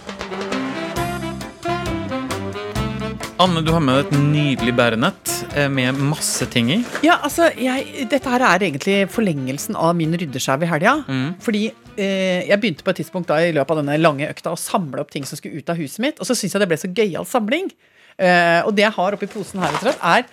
Anne, 3.39 3.63
du 3.63 3.71
har 3.71 3.85
med 3.85 4.01
deg 4.01 4.09
et 4.09 4.19
nydelig 4.33 4.75
bærenett 4.75 5.38
med 5.73 5.97
masse 6.11 6.47
ting 6.53 6.69
i. 6.75 6.79
Ja, 7.03 7.19
altså, 7.25 7.49
jeg, 7.59 8.07
Dette 8.11 8.31
her 8.31 8.45
er 8.47 8.65
egentlig 8.67 8.99
forlengelsen 9.11 9.77
av 9.79 9.95
min 9.99 10.13
ryddeskjau 10.19 10.63
i 10.63 10.69
helga. 10.71 10.95
Fordi 11.43 11.63
eh, 11.97 12.45
jeg 12.49 12.61
begynte 12.63 12.85
på 12.87 12.93
et 12.93 13.01
tidspunkt 13.03 13.31
da 13.33 13.41
i 13.43 13.55
løpet 13.57 13.75
av 13.75 13.81
denne 13.83 13.97
lange 14.01 14.29
økta 14.31 14.53
å 14.55 14.61
samle 14.61 15.01
opp 15.03 15.11
ting 15.15 15.27
som 15.29 15.41
skulle 15.41 15.59
ut 15.59 15.73
av 15.73 15.81
huset 15.81 16.03
mitt. 16.05 16.21
Og 16.21 16.29
så 16.29 16.37
syns 16.39 16.55
jeg 16.55 16.63
det 16.63 16.69
ble 16.71 16.79
så 16.81 16.91
gøyal 16.93 17.27
samling. 17.29 17.71
Eh, 18.19 18.61
og 18.67 18.75
det 18.75 18.83
jeg 18.87 18.97
har 18.97 19.15
oppi 19.15 19.29
posen 19.31 19.63
her, 19.63 19.77
rett 19.87 20.03
er 20.03 20.27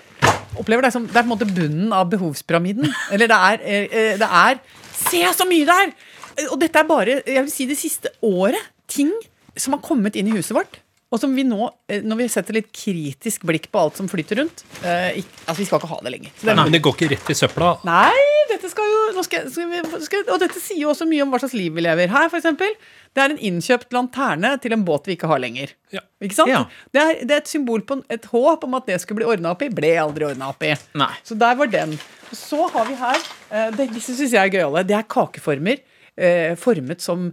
opplever 0.60 0.88
det 0.88 0.94
som, 0.96 1.06
Det 1.06 1.16
er 1.20 1.26
på 1.26 1.30
en 1.30 1.34
måte 1.36 1.50
bunnen 1.52 1.94
av 1.94 2.10
behovspyramiden. 2.12 2.88
Eller 3.14 3.32
det 3.32 3.40
er, 3.52 3.64
eh, 3.64 3.88
eh, 3.92 4.18
det 4.22 4.30
er 4.30 4.62
Se 4.96 5.22
så 5.36 5.46
mye 5.48 5.68
det 5.68 5.76
er! 5.84 5.94
Eh, 6.40 6.48
Og 6.52 6.60
dette 6.62 6.80
er 6.80 6.88
bare 6.90 7.20
jeg 7.26 7.44
vil 7.44 7.52
si 7.54 7.68
det 7.70 7.78
siste 7.80 8.12
året. 8.24 8.72
Ting 8.88 9.12
som 9.58 9.76
har 9.76 9.84
kommet 9.84 10.16
inn 10.20 10.28
i 10.30 10.36
huset 10.36 10.56
vårt. 10.56 10.80
Og 11.16 11.22
som 11.22 11.32
vi 11.32 11.46
nå, 11.48 11.70
eh, 11.88 12.04
når 12.04 12.20
vi 12.20 12.28
setter 12.32 12.58
litt 12.58 12.72
kritisk 12.76 13.46
blikk 13.48 13.70
på 13.72 13.80
alt 13.80 14.00
som 14.00 14.10
flyter 14.12 14.42
rundt 14.42 14.66
eh, 14.84 15.22
ikke, 15.22 15.44
Altså, 15.46 15.60
vi 15.62 15.68
skal 15.70 15.80
ikke 15.80 15.92
ha 15.94 16.00
det 16.04 16.12
lenger. 16.12 16.34
Det 16.42 16.56
Men 16.58 16.74
det 16.74 16.82
går 16.84 16.98
ikke 16.98 17.10
rett 17.14 17.30
i 17.32 17.36
søpla. 17.38 17.70
Nei, 17.88 18.26
dette 18.50 18.70
skal 18.72 18.90
jo 18.90 19.02
nå 19.16 19.24
skal, 19.24 19.48
skal 19.54 19.70
vi, 19.72 19.82
skal, 20.04 20.26
Og 20.34 20.42
dette 20.42 20.60
sier 20.60 20.82
jo 20.82 20.92
også 20.92 21.08
mye 21.08 21.24
om 21.24 21.32
hva 21.32 21.40
slags 21.40 21.56
liv 21.56 21.76
vi 21.78 21.86
lever. 21.86 22.12
Her, 22.12 22.28
for 22.34 22.42
eksempel, 22.42 22.74
det 23.16 23.24
er 23.24 23.36
en 23.36 23.40
innkjøpt 23.52 23.96
lanterne 23.96 24.56
til 24.64 24.76
en 24.76 24.84
båt 24.88 25.08
vi 25.08 25.16
ikke 25.16 25.30
har 25.32 25.40
lenger. 25.40 25.72
Ja. 25.96 26.04
Ikke 26.26 26.36
sant? 26.36 26.52
Ja. 26.52 26.66
Det, 26.92 27.04
er, 27.06 27.22
det 27.24 27.38
er 27.38 27.44
et 27.46 27.52
symbol 27.54 27.86
på 27.88 28.02
et 28.12 28.28
håp 28.34 28.66
om 28.68 28.76
at 28.82 28.90
det 28.92 29.00
skulle 29.04 29.22
bli 29.22 29.30
ordna 29.36 29.54
opp 29.56 29.64
i. 29.64 29.72
Ble 29.72 29.94
aldri 30.02 30.28
ordna 30.28 30.52
opp 30.52 30.66
i. 30.68 30.74
Nei. 31.00 31.14
Så 31.24 31.38
der 31.40 31.56
var 31.62 31.72
den. 31.72 31.96
Så 32.36 32.66
har 32.74 32.90
vi 32.90 32.98
her 33.00 33.22
eh, 33.22 33.70
det, 33.78 33.92
Disse 33.96 34.18
syns 34.18 34.36
jeg 34.36 34.42
er 34.42 34.52
gøyale. 34.58 34.84
Det 34.90 34.98
er 34.98 35.08
kakeformer 35.16 35.80
eh, 35.80 36.58
formet 36.60 37.06
som 37.06 37.30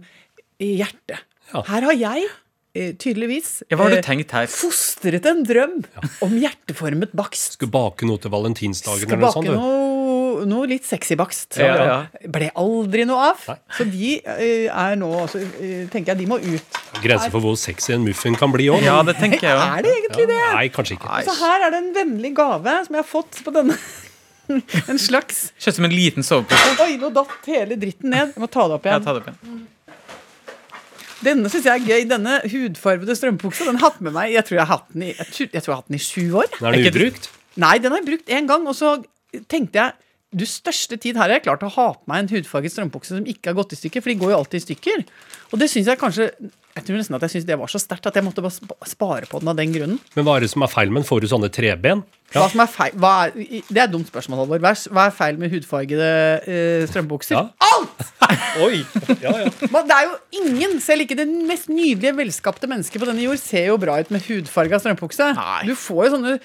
hjerte. 0.61 1.19
Ja. 1.51 1.65
Her 1.67 1.89
har 1.89 1.99
jeg 1.99 2.29
tydeligvis 2.73 3.49
Ja, 3.69 3.77
hva 3.77 3.85
har 3.85 3.93
du 3.93 3.99
eh, 3.99 4.05
tenkt 4.05 4.31
her? 4.33 4.47
fostret 4.49 5.25
en 5.29 5.43
drøm 5.45 5.75
om 6.25 6.31
hjerteformet 6.41 7.11
bakst. 7.13 7.53
Skulle 7.59 7.73
bake 7.73 8.07
noe 8.09 8.17
til 8.23 8.33
valentinsdagen 8.33 9.03
Skal 9.05 9.13
eller 9.13 9.27
noe 9.27 9.33
sånt. 9.35 9.51
noe, 9.53 10.45
noe 10.49 10.69
litt 10.71 10.87
sexy 10.89 11.13
bakst. 11.19 11.59
Ja, 11.61 11.75
ja. 11.77 11.97
Ble 12.33 12.49
aldri 12.57 13.05
noe 13.05 13.27
av. 13.29 13.43
Nei. 13.51 13.57
Så 13.77 13.85
de 13.85 14.13
eh, 14.17 14.69
er 14.73 14.95
nå 14.97 15.11
også, 15.21 15.43
eh, 15.61 15.83
tenker 15.93 16.15
jeg, 16.15 16.23
de 16.23 16.29
må 16.33 16.39
ut. 16.41 16.79
Grenser 17.03 17.29
for 17.33 17.45
hvor 17.45 17.59
sexy 17.61 17.93
en 17.93 18.03
muffin 18.07 18.33
kan 18.39 18.49
bli 18.53 18.71
òg. 18.73 18.81
Ja, 18.85 18.97
det 19.05 19.19
tenker 19.21 19.45
jeg 19.45 19.59
Er 19.77 19.85
det 19.85 19.93
egentlig 19.99 20.25
det? 20.33 20.39
Nei, 20.55 20.65
kanskje 20.73 20.97
ikke. 20.97 21.19
Så 21.29 21.37
her 21.43 21.67
er 21.67 21.75
det 21.75 21.83
en 21.83 21.91
vennlig 21.99 22.33
gave 22.41 22.79
som 22.87 22.97
jeg 22.97 23.05
har 23.05 23.09
fått 23.09 23.43
på 23.45 23.53
denne. 23.53 23.77
En 24.91 24.97
slags 24.99 25.53
Ser 25.57 25.71
som 25.71 25.85
en 25.87 25.93
liten 25.95 26.25
sovepose. 26.25 26.73
Oi, 26.83 26.97
nå 26.99 27.07
datt 27.15 27.45
hele 27.47 27.77
dritten 27.79 28.11
ned. 28.11 28.33
Jeg 28.35 28.41
må 28.43 28.49
ta 28.51 28.65
det 28.67 28.75
opp 28.75 28.89
Ja, 28.89 28.97
ta 28.99 29.13
det 29.15 29.21
opp 29.23 29.29
igjen. 29.31 29.61
Denne 31.23 31.49
syns 31.49 31.65
jeg 31.69 31.81
er 31.81 31.87
gøy. 31.87 32.07
Denne 32.09 32.39
hudfarvede 32.51 33.15
strømpebuksa 33.15 33.65
den 33.69 33.79
har 33.79 33.89
hatt 33.91 34.01
med 34.01 34.13
meg. 34.15 34.33
Jeg 34.33 34.45
tror 34.47 34.57
jeg 34.59 34.65
har 34.67 34.77
hatt 34.77 34.93
den 34.93 35.03
i, 35.07 35.11
jeg 35.13 35.27
tror, 35.31 35.47
jeg 35.53 35.63
tror 35.63 35.71
jeg 35.71 35.75
har 35.75 35.81
hatt 35.81 35.91
den 35.93 35.99
i 35.99 36.03
sju 36.03 36.23
år. 36.41 36.49
Den 36.59 36.67
Er 36.67 36.79
ikke- 36.79 36.93
ubrukt? 36.97 37.29
Nei, 37.63 37.77
den 37.77 37.91
har 37.91 37.99
jeg 38.01 38.07
brukt 38.11 38.27
én 38.33 38.47
gang, 38.47 38.67
og 38.67 38.75
så 38.75 38.95
tenkte 39.49 39.79
jeg 39.79 39.91
du 40.33 40.45
største 40.49 40.97
tid 40.99 41.15
her 41.19 41.27
har 41.29 41.37
jeg 41.37 41.45
klart 41.45 41.63
å 41.63 41.71
ha 41.75 41.87
på 41.93 42.09
meg 42.11 42.23
en 42.25 42.31
hudfarget 42.33 42.73
strømpebukse 42.73 43.15
som 43.15 43.29
ikke 43.29 43.51
har 43.51 43.57
gått 43.61 43.75
i 43.75 43.79
stykker, 43.79 44.01
for 44.03 44.09
de 44.13 44.19
går 44.23 44.33
jo 44.33 44.39
alltid 44.41 44.59
i 44.59 44.65
stykker. 44.67 45.05
Og 45.53 45.61
det 45.61 45.69
syns 45.69 45.87
jeg 45.91 45.99
kanskje 46.01 46.31
Jeg 46.73 46.87
tror 46.87 46.97
nesten 46.97 47.13
at 47.13 47.21
jeg 47.27 47.29
synes 47.35 47.45
det 47.45 47.55
var 47.61 47.69
så 47.69 47.77
sterkt 47.77 48.07
at 48.09 48.15
jeg 48.17 48.25
måtte 48.25 48.41
bare 48.41 48.87
spare 48.89 49.27
på 49.29 49.37
den 49.43 49.51
av 49.51 49.57
den 49.59 49.69
grunnen. 49.75 49.99
Men 50.17 50.25
hva 50.25 50.39
er 50.39 50.41
det 50.41 50.49
som 50.49 50.63
er 50.65 50.71
feil 50.73 50.89
med 50.89 51.03
den? 51.03 51.05
Får 51.05 51.19
du 51.21 51.27
sånne 51.29 51.49
treben? 51.53 52.01
Hva 52.33 52.47
som 52.49 52.63
er 52.63 52.71
feil 52.73 52.95
hva 52.97 53.11
er, 53.27 53.35
Det 53.69 53.77
er 53.77 53.83
et 53.83 53.91
dumt 53.93 54.09
spørsmål, 54.09 54.39
Halvor. 54.41 54.63
Hva, 54.63 54.71
er- 54.73 54.95
hva 54.97 55.03
feil 55.13 55.37
med 55.37 55.53
hudfargede 55.53 56.07
uh, 56.47 56.87
strømpebukser? 56.89 57.37
Ja. 57.37 57.69
Alt! 57.77 58.01
Oi! 58.65 58.81
Ja, 59.21 59.35
ja. 59.43 59.51
Men 59.69 59.85
det 59.91 59.99
er 59.99 60.07
jo 60.09 60.17
ingen, 60.41 60.73
selv 60.81 61.05
ikke 61.05 61.19
det 61.21 61.27
mest 61.29 61.69
nydelige, 61.69 62.15
velskapte 62.23 62.65
mennesket 62.71 63.05
på 63.05 63.11
denne 63.11 63.21
jord, 63.27 63.37
ser 63.37 63.69
jo 63.69 63.77
bra 63.85 63.99
ut 64.01 64.09
med 64.09 64.25
hudfarga 64.25 64.81
strømpebukse. 64.81 65.29
Nei. 65.37 65.61
Du 65.69 65.75
får 65.77 66.07
jo 66.07 66.11
sånne 66.17 66.35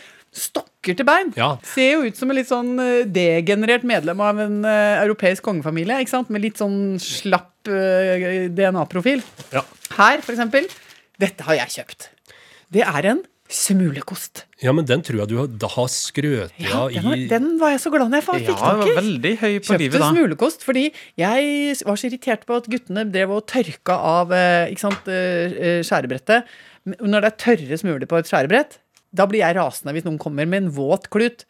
stokker 0.40 0.96
til 0.98 1.06
bein. 1.08 1.32
Ja. 1.38 1.50
Ser 1.66 1.98
jo 1.98 2.08
ut 2.08 2.18
som 2.18 2.30
en 2.32 2.38
litt 2.38 2.50
sånn 2.50 2.74
eh, 2.82 3.06
degenerert 3.06 3.86
medlem 3.88 4.20
av 4.24 4.40
en 4.44 4.60
uh, 4.66 5.00
europeisk 5.04 5.44
kongefamilie. 5.46 6.00
ikke 6.02 6.14
sant? 6.14 6.30
Med 6.34 6.44
litt 6.46 6.60
sånn 6.60 6.98
slapp 7.02 7.68
uh, 7.68 8.46
DNA-profil. 8.54 9.24
ja. 9.54 9.64
Her, 9.98 10.22
for 10.22 10.36
eksempel. 10.36 10.68
Dette 11.18 11.42
har 11.48 11.56
jeg 11.64 11.80
kjøpt. 11.80 12.10
Det 12.70 12.84
er 12.86 13.06
en 13.10 13.24
smulekost. 13.48 14.44
Ja, 14.60 14.74
men 14.76 14.84
den 14.88 15.00
tror 15.06 15.22
jeg 15.22 15.30
du 15.30 15.36
har, 15.38 15.46
da 15.48 15.70
har 15.72 15.86
skrøt 15.88 16.52
Ja, 16.60 16.82
av 16.82 16.92
den, 16.92 17.06
var, 17.06 17.16
i 17.16 17.28
den 17.30 17.46
var 17.60 17.72
jeg 17.72 17.80
så 17.80 17.92
glad 17.94 18.10
når 18.12 18.20
jeg 18.20 18.26
fikk 18.26 18.50
Ja, 18.50 18.56
tak 18.60 18.80
var 18.82 18.90
i. 18.90 18.96
veldig 18.98 19.32
høy 19.40 19.52
på 19.54 19.70
Kjøpte 19.70 19.78
livet 19.82 20.02
da. 20.02 20.10
smulekost 20.12 20.66
fordi 20.66 20.84
jeg 21.20 21.76
var 21.88 22.00
så 22.00 22.10
irritert 22.10 22.44
på 22.48 22.58
at 22.60 22.68
guttene 22.70 23.06
drev 23.08 23.32
og 23.38 23.46
tørka 23.48 23.96
av 24.10 24.34
eh, 24.36 24.72
ikke 24.74 24.84
sant, 24.84 25.08
eh, 25.12 25.56
eh, 25.56 25.78
skjærebrettet. 25.86 26.52
Når 26.98 27.24
det 27.24 27.30
er 27.30 27.38
tørre 27.44 27.80
smuler 27.80 28.08
på 28.08 28.20
et 28.20 28.28
skjærebrett, 28.30 28.78
Da 29.14 29.24
blir 29.28 29.40
jeg 29.40 29.56
rasende 29.56 29.94
hvis 29.96 30.04
noen 30.04 30.18
kommer 30.20 30.48
med 30.48 30.64
en 30.64 30.72
våt 30.74 31.08
klut. 31.12 31.46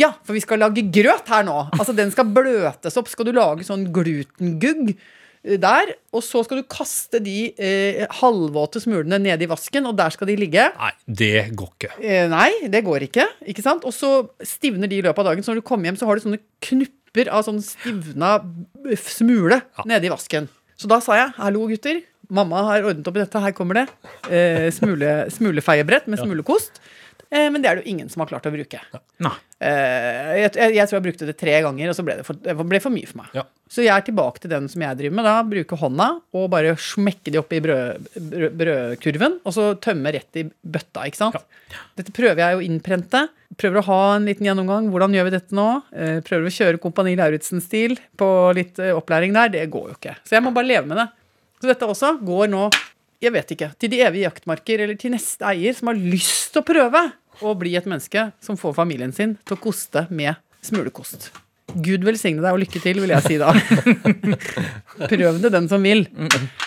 Ja, 0.00 0.14
for 0.24 0.36
vi 0.36 0.42
skal 0.44 0.62
lage 0.62 0.84
grøt 0.94 1.28
her 1.28 1.44
nå. 1.44 1.58
Altså, 1.76 1.94
den 1.96 2.12
skal 2.14 2.30
bløtes 2.32 2.96
opp. 2.96 3.10
Skal 3.12 3.28
du 3.28 3.34
lage 3.36 3.66
sånn 3.66 3.84
glutengugg 3.92 4.94
eh, 4.94 5.58
der, 5.60 5.92
og 6.14 6.24
så 6.24 6.40
skal 6.46 6.62
du 6.62 6.68
kaste 6.72 7.20
de 7.24 7.52
eh, 7.60 8.06
halvvåte 8.22 8.80
smulene 8.80 9.20
ned 9.20 9.44
i 9.44 9.50
vasken, 9.50 9.90
og 9.90 9.98
der 10.00 10.14
skal 10.14 10.30
de 10.30 10.38
ligge. 10.40 10.64
Nei, 10.78 10.92
det 11.20 11.34
går 11.58 11.74
ikke. 11.74 11.92
Eh, 12.00 12.24
nei, 12.32 12.48
det 12.72 12.84
går 12.86 13.08
ikke. 13.10 13.28
ikke 13.52 13.66
sant? 13.66 13.84
Og 13.88 13.92
så 13.96 14.14
stivner 14.48 14.88
de 14.88 15.02
i 15.02 15.04
løpet 15.04 15.20
av 15.20 15.32
dagen. 15.32 15.44
Så 15.44 15.52
når 15.52 15.60
du 15.60 15.68
kommer 15.68 15.90
hjem, 15.90 16.00
så 16.00 16.08
har 16.08 16.16
du 16.16 16.24
sånne 16.24 16.40
knupper 16.64 17.28
av 17.28 17.44
sånn 17.44 17.60
stivna 17.60 18.38
smule 18.40 18.96
smule 18.96 19.60
nede 19.84 20.08
i 20.08 20.14
vasken. 20.14 20.48
Så 20.80 20.88
da 20.90 20.96
sa 21.04 21.20
jeg 21.20 21.36
hallo, 21.36 21.68
gutter. 21.68 22.00
Mamma 22.32 22.62
har 22.70 22.86
ordnet 22.88 23.06
opp 23.06 23.18
i 23.18 23.20
dette. 23.20 23.40
Her 23.44 23.52
kommer 23.52 23.82
det. 23.82 23.86
Eh, 24.32 24.70
smule, 24.72 25.26
smulefeiebrett 25.34 26.08
med 26.08 26.22
smulekost. 26.22 26.80
Eh, 26.80 27.01
men 27.32 27.62
det 27.62 27.70
er 27.70 27.78
det 27.78 27.86
jo 27.86 27.92
ingen 27.94 28.10
som 28.12 28.20
har 28.20 28.28
klart 28.28 28.44
å 28.48 28.52
bruke. 28.52 28.80
Nei. 29.24 29.32
Eh, 29.62 30.32
jeg, 30.42 30.50
jeg, 30.58 30.74
jeg 30.76 30.88
tror 30.90 30.98
jeg 30.98 31.04
brukte 31.06 31.28
det 31.28 31.34
tre 31.40 31.54
ganger, 31.64 31.92
og 31.92 31.96
så 31.96 32.04
ble 32.04 32.16
det 32.18 32.26
for, 32.26 32.36
det 32.44 32.54
ble 32.58 32.80
for 32.82 32.92
mye 32.92 33.08
for 33.08 33.22
meg. 33.22 33.30
Ja. 33.38 33.44
Så 33.72 33.84
jeg 33.86 33.92
er 33.94 34.04
tilbake 34.04 34.42
til 34.42 34.52
den 34.52 34.66
som 34.68 34.82
jeg 34.84 34.98
driver 34.98 35.16
med. 35.16 35.24
da, 35.28 35.34
Bruke 35.48 35.78
hånda 35.80 36.08
og 36.36 36.50
bare 36.52 36.74
smekke 36.76 37.32
de 37.32 37.40
opp 37.40 37.54
i 37.56 37.62
brød, 37.64 38.10
brød, 38.18 38.58
brødkurven, 38.60 39.38
og 39.48 39.56
så 39.56 39.70
tømme 39.80 40.12
rett 40.12 40.40
i 40.42 40.44
bøtta. 40.44 41.06
ikke 41.08 41.22
sant? 41.22 41.40
Dette 41.96 42.12
prøver 42.12 42.42
jeg 42.44 42.58
å 42.58 42.64
innprente. 42.66 43.24
Prøver 43.56 43.80
å 43.80 43.86
ha 43.88 44.00
en 44.18 44.28
liten 44.28 44.48
gjennomgang. 44.48 44.92
Hvordan 44.92 45.16
gjør 45.16 45.30
vi 45.30 45.34
dette 45.38 45.56
nå? 45.56 45.68
Eh, 45.96 46.18
prøver 46.26 46.50
å 46.50 46.54
kjøre 46.58 46.82
Kompani 46.82 47.16
Lauritzen-stil 47.20 47.96
på 48.20 48.28
litt 48.56 48.80
eh, 48.82 48.92
opplæring 48.96 49.32
der. 49.36 49.54
Det 49.56 49.64
går 49.72 49.88
jo 49.92 49.96
ikke. 49.96 50.18
Så 50.28 50.36
jeg 50.36 50.44
må 50.44 50.52
bare 50.52 50.68
leve 50.68 50.88
med 50.92 51.00
det. 51.00 51.08
Så 51.62 51.70
dette 51.70 51.88
også 51.88 52.16
går 52.26 52.52
nå, 52.52 52.66
jeg 53.22 53.30
vet 53.30 53.52
ikke, 53.54 53.68
til 53.78 53.92
de 53.92 54.00
evige 54.02 54.26
jaktmarker 54.26 54.82
eller 54.82 54.96
til 54.98 55.12
neste 55.14 55.46
eier 55.46 55.76
som 55.78 55.92
har 55.92 56.00
lyst 56.00 56.50
til 56.52 56.60
å 56.60 56.66
prøve 56.66 57.04
å 57.40 57.54
bli 57.58 57.74
et 57.78 57.88
menneske 57.88 58.28
som 58.44 58.58
får 58.60 58.76
familien 58.76 59.14
sin 59.16 59.38
til 59.46 59.56
å 59.56 59.62
koste 59.62 60.06
med 60.12 60.36
smulekost. 60.66 61.30
Gud 61.72 62.04
velsigne 62.04 62.42
deg 62.44 62.52
og 62.52 62.60
lykke 62.60 62.80
til, 62.82 63.00
vil 63.00 63.14
jeg 63.14 63.24
si 63.24 63.38
da. 63.40 63.52
Prøv 65.12 65.40
det, 65.40 65.52
den 65.54 65.68
som 65.70 65.84
vil. 65.84 66.04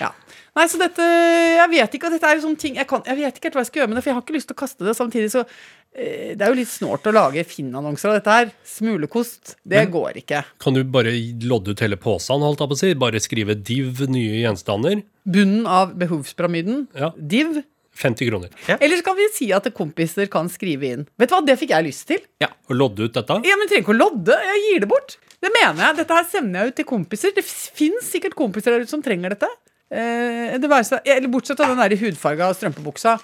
Ja. 0.02 0.12
Nei, 0.56 0.70
så 0.72 0.80
dette 0.80 1.04
Jeg 1.04 1.68
vet 1.74 1.96
ikke, 1.98 2.08
og 2.08 2.14
dette 2.16 2.30
er 2.30 2.38
jo 2.38 2.46
sånne 2.46 2.60
ting 2.62 2.78
jeg, 2.80 2.88
kan, 2.88 3.02
jeg 3.04 3.18
vet 3.20 3.36
ikke 3.36 3.50
helt 3.50 3.58
hva 3.58 3.64
jeg 3.66 3.70
skal 3.70 3.82
gjøre 3.82 3.92
med 3.92 3.98
det, 3.98 4.04
for 4.06 4.12
jeg 4.12 4.16
har 4.16 4.24
ikke 4.24 4.36
lyst 4.38 4.48
til 4.52 4.56
å 4.56 4.62
kaste 4.62 4.88
det. 4.88 4.94
Samtidig 4.96 5.32
så 5.34 5.44
eh, 5.44 6.32
Det 6.32 6.46
er 6.46 6.54
jo 6.54 6.60
litt 6.62 6.72
snålt 6.72 7.10
å 7.12 7.16
lage 7.16 7.44
Finn-annonser 7.50 8.14
av 8.14 8.18
dette 8.22 8.38
her. 8.38 8.54
Smulekost, 8.76 9.58
det 9.68 9.84
går 9.92 10.22
ikke. 10.24 10.46
Kan 10.64 10.78
du 10.78 10.84
bare 10.88 11.12
lodde 11.44 11.76
ut 11.76 11.84
hele 11.84 12.00
posen, 12.00 12.46
holdt 12.46 12.64
jeg 12.64 12.72
på 12.72 12.80
å 12.80 12.82
si? 12.86 12.94
Bare 13.04 13.24
skrive 13.24 13.58
div 13.60 14.06
nye 14.08 14.46
gjenstander? 14.46 15.04
Bunnen 15.28 15.68
av 15.68 15.92
behovspyramiden. 16.00 16.86
Ja. 16.96 17.12
Div. 17.20 17.60
50 17.96 18.30
kroner. 18.30 18.50
Eller 18.76 19.00
så 19.00 19.06
kan 19.08 19.18
vi 19.18 19.28
si 19.34 19.50
at 19.56 19.68
kompiser 19.76 20.28
kan 20.32 20.50
skrive 20.52 20.90
inn. 20.92 21.06
Vet 21.20 21.32
du 21.32 21.36
hva, 21.36 21.44
det 21.48 21.56
fikk 21.62 21.72
jeg 21.76 21.88
lyst 21.88 22.08
til. 22.10 22.24
Ja, 22.44 22.50
Å 22.68 22.76
lodde 22.76 23.08
ut 23.08 23.16
dette? 23.16 23.40
Ja, 23.48 23.56
men 23.60 23.70
trenger 23.72 23.86
ikke 23.86 23.96
å 23.96 24.00
lodde. 24.00 24.36
Jeg 24.50 24.64
gir 24.66 24.84
det 24.84 24.90
bort. 24.92 25.18
Det 25.44 25.52
mener 25.54 25.88
jeg. 25.88 26.00
Dette 26.02 26.18
her 26.18 26.28
sender 26.30 26.60
jeg 26.66 26.74
ut 26.74 26.80
til 26.82 26.90
kompiser. 26.90 27.34
Det 27.36 27.46
fins 27.46 28.12
sikkert 28.12 28.36
kompiser 28.38 28.76
der 28.76 28.86
ute 28.86 28.92
som 28.92 29.04
trenger 29.06 29.36
dette. 29.36 29.50
Eh, 29.94 30.56
det 30.60 30.70
være 30.72 31.02
eller 31.06 31.30
Bortsett 31.32 31.60
fra 31.62 31.70
den 31.72 31.84
der 31.84 31.98
hudfarga 32.02 32.52
strømpebuksa. 32.58 33.20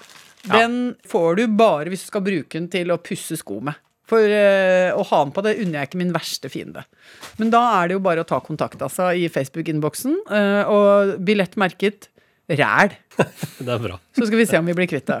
Den 0.48 0.76
får 1.06 1.36
du 1.38 1.46
bare 1.58 1.90
hvis 1.92 2.06
du 2.06 2.10
skal 2.10 2.24
bruke 2.24 2.54
den 2.56 2.68
til 2.70 2.90
å 2.94 3.00
pusse 3.02 3.36
sko 3.38 3.60
med. 3.62 3.78
For 4.10 4.20
eh, 4.26 4.90
å 4.92 5.02
ha 5.08 5.18
den 5.24 5.32
på 5.34 5.42
det 5.46 5.54
unner 5.62 5.80
jeg 5.80 5.88
ikke 5.90 6.00
min 6.02 6.14
verste 6.14 6.50
fiende. 6.52 6.82
Men 7.40 7.52
da 7.54 7.62
er 7.78 7.88
det 7.88 7.96
jo 7.96 8.02
bare 8.04 8.24
å 8.24 8.28
ta 8.28 8.40
kontakt 8.44 8.82
altså, 8.82 9.10
i 9.14 9.28
Facebook-innboksen. 9.32 10.16
eh, 10.36 10.62
og 10.68 11.14
billett 11.24 11.56
merket 11.60 12.08
ræl. 12.58 12.94
Det 13.66 13.68
er 13.72 13.82
bra. 13.88 13.98
Så 14.16 14.26
skal 14.28 14.38
vi 14.40 14.46
se 14.50 14.58
om 14.60 14.66
vi 14.68 14.74
blir 14.78 14.90
kvitt 14.90 15.08
det. 15.10 15.20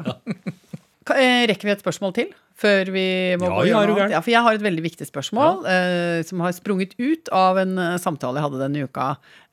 Ka- 1.08 1.16
eh, 1.18 1.42
Rekker 1.50 1.66
vi 1.66 1.72
et 1.74 1.82
spørsmål 1.82 2.12
til? 2.14 2.30
Før 2.62 2.86
vi 2.94 3.02
må 3.40 3.48
Ja, 3.48 3.54
gå 3.56 3.62
gjennom? 3.90 4.10
Ja, 4.12 4.20
for 4.22 4.30
jeg 4.30 4.42
har 4.44 4.54
et 4.54 4.62
veldig 4.62 4.82
viktig 4.84 5.06
spørsmål 5.08 5.64
eh, 5.66 6.20
som 6.28 6.42
har 6.44 6.52
sprunget 6.54 6.92
ut 7.00 7.30
av 7.34 7.58
en 7.58 7.72
eh, 7.80 7.96
samtale 7.98 8.38
jeg 8.38 8.44
hadde 8.46 8.60
denne 8.60 8.84
uka, 8.86 9.06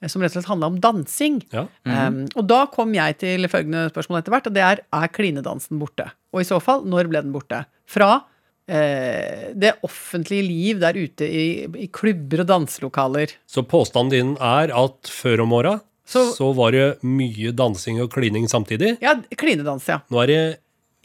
eh, 0.03 0.11
som 0.11 0.21
rett 0.21 0.35
og 0.35 0.37
slett 0.37 0.51
handla 0.51 0.69
om 0.69 0.77
dansing. 0.83 1.39
Ja. 1.55 1.63
Um, 1.89 2.19
og 2.37 2.45
da 2.51 2.59
kom 2.69 2.93
jeg 2.93 3.17
til 3.23 3.49
følgende 3.49 3.87
spørsmål 3.89 4.19
etter 4.21 4.35
hvert, 4.35 4.51
og 4.51 4.57
det 4.59 4.65
er 4.67 4.83
er 4.93 5.13
klinedansen 5.15 5.81
borte? 5.81 6.05
Og 6.35 6.43
i 6.43 6.49
så 6.51 6.59
fall, 6.61 6.85
når 6.85 7.09
ble 7.09 7.23
den 7.25 7.33
borte? 7.33 7.63
Fra 7.89 8.11
eh, 8.69 9.49
det 9.57 9.73
offentlige 9.87 10.45
liv 10.45 10.79
der 10.85 10.93
ute 10.99 11.25
i, 11.25 11.45
i 11.65 11.87
klubber 11.89 12.43
og 12.43 12.51
danselokaler. 12.51 13.33
Så 13.49 13.63
påstanden 13.65 14.13
din 14.13 14.35
er 14.37 14.75
at 14.75 15.09
før 15.09 15.47
om 15.47 15.55
åra 15.63 15.79
så, 16.09 16.23
Så- 16.33 16.49
var 16.57 16.73
det 16.73 16.85
mye 17.05 17.51
dansing 17.53 17.99
og 18.01 18.09
klining 18.13 18.47
samtidig? 18.49 18.95
Ja, 19.03 19.13
klinedans, 19.37 19.85
ja. 19.91 19.99
Nå 20.09 20.23
er 20.23 20.27
det 20.33 20.39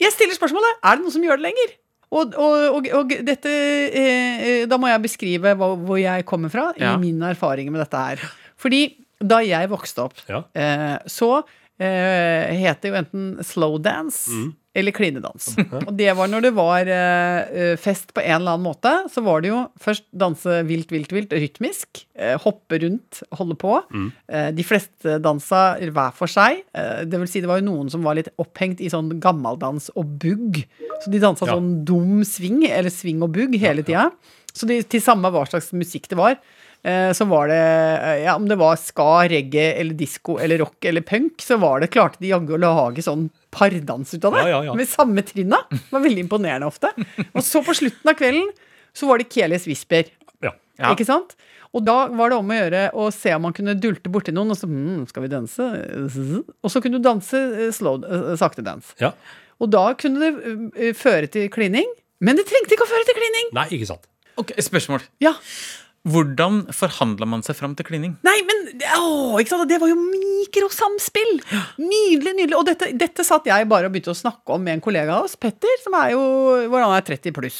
Jeg 0.01 0.11
stiller 0.11 0.35
spørsmålet 0.35 0.79
er 0.83 0.95
det 0.97 1.03
noen 1.05 1.13
som 1.13 1.23
gjør 1.23 1.37
det 1.39 1.45
lenger. 1.45 1.75
Og, 2.15 2.33
og, 2.37 2.75
og, 2.77 2.87
og 2.99 3.13
dette 3.27 3.51
eh, 3.51 4.65
Da 4.69 4.77
må 4.81 4.87
jeg 4.91 5.01
beskrive 5.05 5.53
hva, 5.57 5.69
hvor 5.77 5.97
jeg 5.99 6.25
kommer 6.29 6.51
fra 6.53 6.71
Ja. 6.79 6.93
i 6.95 7.01
mine 7.01 7.31
erfaringer 7.33 7.71
med 7.73 7.81
dette 7.85 8.01
her. 8.01 8.21
Fordi 8.57 8.81
da 9.21 9.39
jeg 9.45 9.69
vokste 9.71 10.03
opp, 10.09 10.13
Ja. 10.29 10.43
eh, 10.55 10.97
så 11.07 11.43
eh, 11.79 12.51
het 12.65 12.81
det 12.81 12.91
jo 12.91 12.97
enten 12.99 13.43
slowdance 13.43 14.29
eller 14.75 14.91
klinedans. 14.95 15.53
Og 15.85 15.93
det 15.95 16.09
var 16.17 16.27
når 16.31 16.43
det 16.45 16.51
var 16.57 16.89
uh, 16.91 17.75
fest 17.79 18.11
på 18.15 18.21
en 18.23 18.37
eller 18.41 18.57
annen 18.57 18.65
måte. 18.67 18.91
Så 19.11 19.23
var 19.25 19.43
det 19.43 19.53
jo 19.53 19.61
først 19.81 20.05
danse 20.11 20.59
vilt, 20.67 20.91
vilt, 20.91 21.13
vilt, 21.15 21.31
rytmisk. 21.31 22.03
Uh, 22.19 22.35
hoppe 22.43 22.79
rundt, 22.83 23.21
holde 23.39 23.55
på. 23.59 23.77
Eh, 24.27 24.49
de 24.55 24.65
fleste 24.67 25.17
dansa 25.23 25.63
hver 25.79 26.13
for 26.17 26.31
seg. 26.31 26.63
Det 27.07 27.19
vil 27.21 27.29
si 27.29 27.41
det 27.43 27.49
var 27.49 27.61
jo 27.61 27.67
noen 27.69 27.89
som 27.91 28.03
var 28.05 28.17
litt 28.17 28.29
opphengt 28.41 28.81
i 28.83 28.89
sånn 28.91 29.13
gammeldans 29.23 29.89
og 29.95 30.17
bugg. 30.21 30.61
Så 31.03 31.11
de 31.13 31.21
dansa 31.23 31.47
Ja. 31.47 31.55
sånn 31.55 31.85
dum 31.87 32.23
sving, 32.27 32.63
eller 32.67 32.91
sving 32.93 33.23
og 33.23 33.31
bugg, 33.35 33.55
hele 33.61 33.83
tida. 33.85 34.09
Så 34.55 34.67
de, 34.67 34.81
til 34.83 35.03
samme 35.03 35.31
hva 35.31 35.43
slags 35.47 35.71
musikk 35.75 36.07
det 36.11 36.19
var. 36.19 36.37
Eh, 36.85 37.09
Så 37.17 37.25
var 37.29 37.49
det, 37.51 37.57
eh, 37.57 38.19
ja, 38.25 38.35
om 38.37 38.45
det 38.49 38.57
var 38.61 38.77
ska, 38.79 39.25
reggae 39.31 39.73
eller 39.81 39.97
disko 39.97 40.37
eller 40.41 40.61
rock 40.61 40.85
eller 40.85 41.03
punk, 41.05 41.41
så 41.43 41.57
var 41.61 41.81
det, 41.81 41.91
klarte 41.95 42.21
de 42.21 42.29
jaggu 42.31 42.53
å 42.57 42.61
lage 42.61 43.03
sånn 43.05 43.27
pardans 43.55 44.13
ut 44.13 44.27
av 44.27 44.37
det. 44.37 44.45
Ja, 44.45 44.53
ja, 44.57 44.61
ja. 44.69 44.75
Med 44.77 44.89
samme 44.91 45.23
trinna. 45.25 45.63
Det 45.71 45.81
var 45.93 46.03
veldig 46.05 46.25
imponerende 46.27 46.69
ofte. 46.69 46.91
Og 47.33 47.41
så 47.45 47.63
på 47.65 47.75
slutten 47.77 48.11
av 48.11 48.17
kvelden 48.19 48.49
så 48.95 49.09
var 49.09 49.19
det 49.19 49.29
Kelis 49.33 49.67
Whisper. 49.67 50.09
Ja. 50.45 50.53
Ja. 50.79 50.91
Ikke 50.93 51.07
sant? 51.07 51.35
Og 51.75 51.83
da 51.83 52.05
var 52.15 52.31
det 52.31 52.37
om 52.39 52.51
å 52.51 52.55
gjøre 52.55 52.83
å 52.95 53.09
se 53.11 53.33
om 53.35 53.43
man 53.43 53.55
kunne 53.55 53.73
dulte 53.75 54.11
borti 54.11 54.31
noen, 54.31 54.53
og 54.53 54.59
så 54.59 54.67
hm, 54.69 55.01
skal 55.09 55.25
vi 55.25 55.31
danse? 55.33 55.65
Og 56.63 56.71
så 56.71 56.79
kunne 56.83 57.01
du 57.01 57.03
danse 57.03 57.35
eh, 57.35 57.71
slow, 57.75 58.05
sakte 58.39 58.63
dans. 58.63 58.93
ja. 59.03 59.11
Og 59.63 59.69
da 59.71 59.85
kunne 59.95 60.19
det 60.75 60.89
føre 60.99 61.29
til 61.31 61.45
klining. 61.47 61.87
Men 62.23 62.35
det 62.35 62.43
trengte 62.49 62.75
ikke 62.75 62.83
å 62.83 62.89
føre 62.89 63.05
til 63.07 63.15
klining! 63.15 63.49
Nei, 63.55 63.65
ikke 63.77 63.87
sant. 63.87 64.03
Ok, 64.39 64.51
Spørsmål. 64.59 65.03
Ja. 65.23 65.31
Hvordan 66.05 66.59
forhandla 66.75 67.25
man 67.29 67.41
seg 67.45 67.57
fram 67.57 67.73
til 67.77 67.87
klining? 67.87 68.11
Nei, 68.25 68.35
men 68.45 68.59
å, 68.99 69.39
ikke 69.41 69.55
sant? 69.55 69.69
Det 69.71 69.79
var 69.81 69.89
jo 69.89 69.97
mikrosamspill! 69.97 71.31
Nydelig, 71.81 72.35
nydelig. 72.37 72.57
Og 72.59 72.67
dette, 72.67 72.91
dette 72.97 73.25
satt 73.25 73.49
jeg 73.49 73.65
bare 73.71 73.89
og 73.89 73.95
begynte 73.95 74.13
å 74.13 74.19
snakke 74.19 74.53
om 74.53 74.61
med 74.65 74.77
en 74.77 74.83
kollega 74.85 75.17
av 75.17 75.25
oss, 75.25 75.33
Petter, 75.41 75.73
som 75.81 75.97
er 75.97 76.13
jo 76.13 76.21
hvordan 76.69 76.93
er 76.93 77.07
30 77.09 77.35
pluss. 77.35 77.59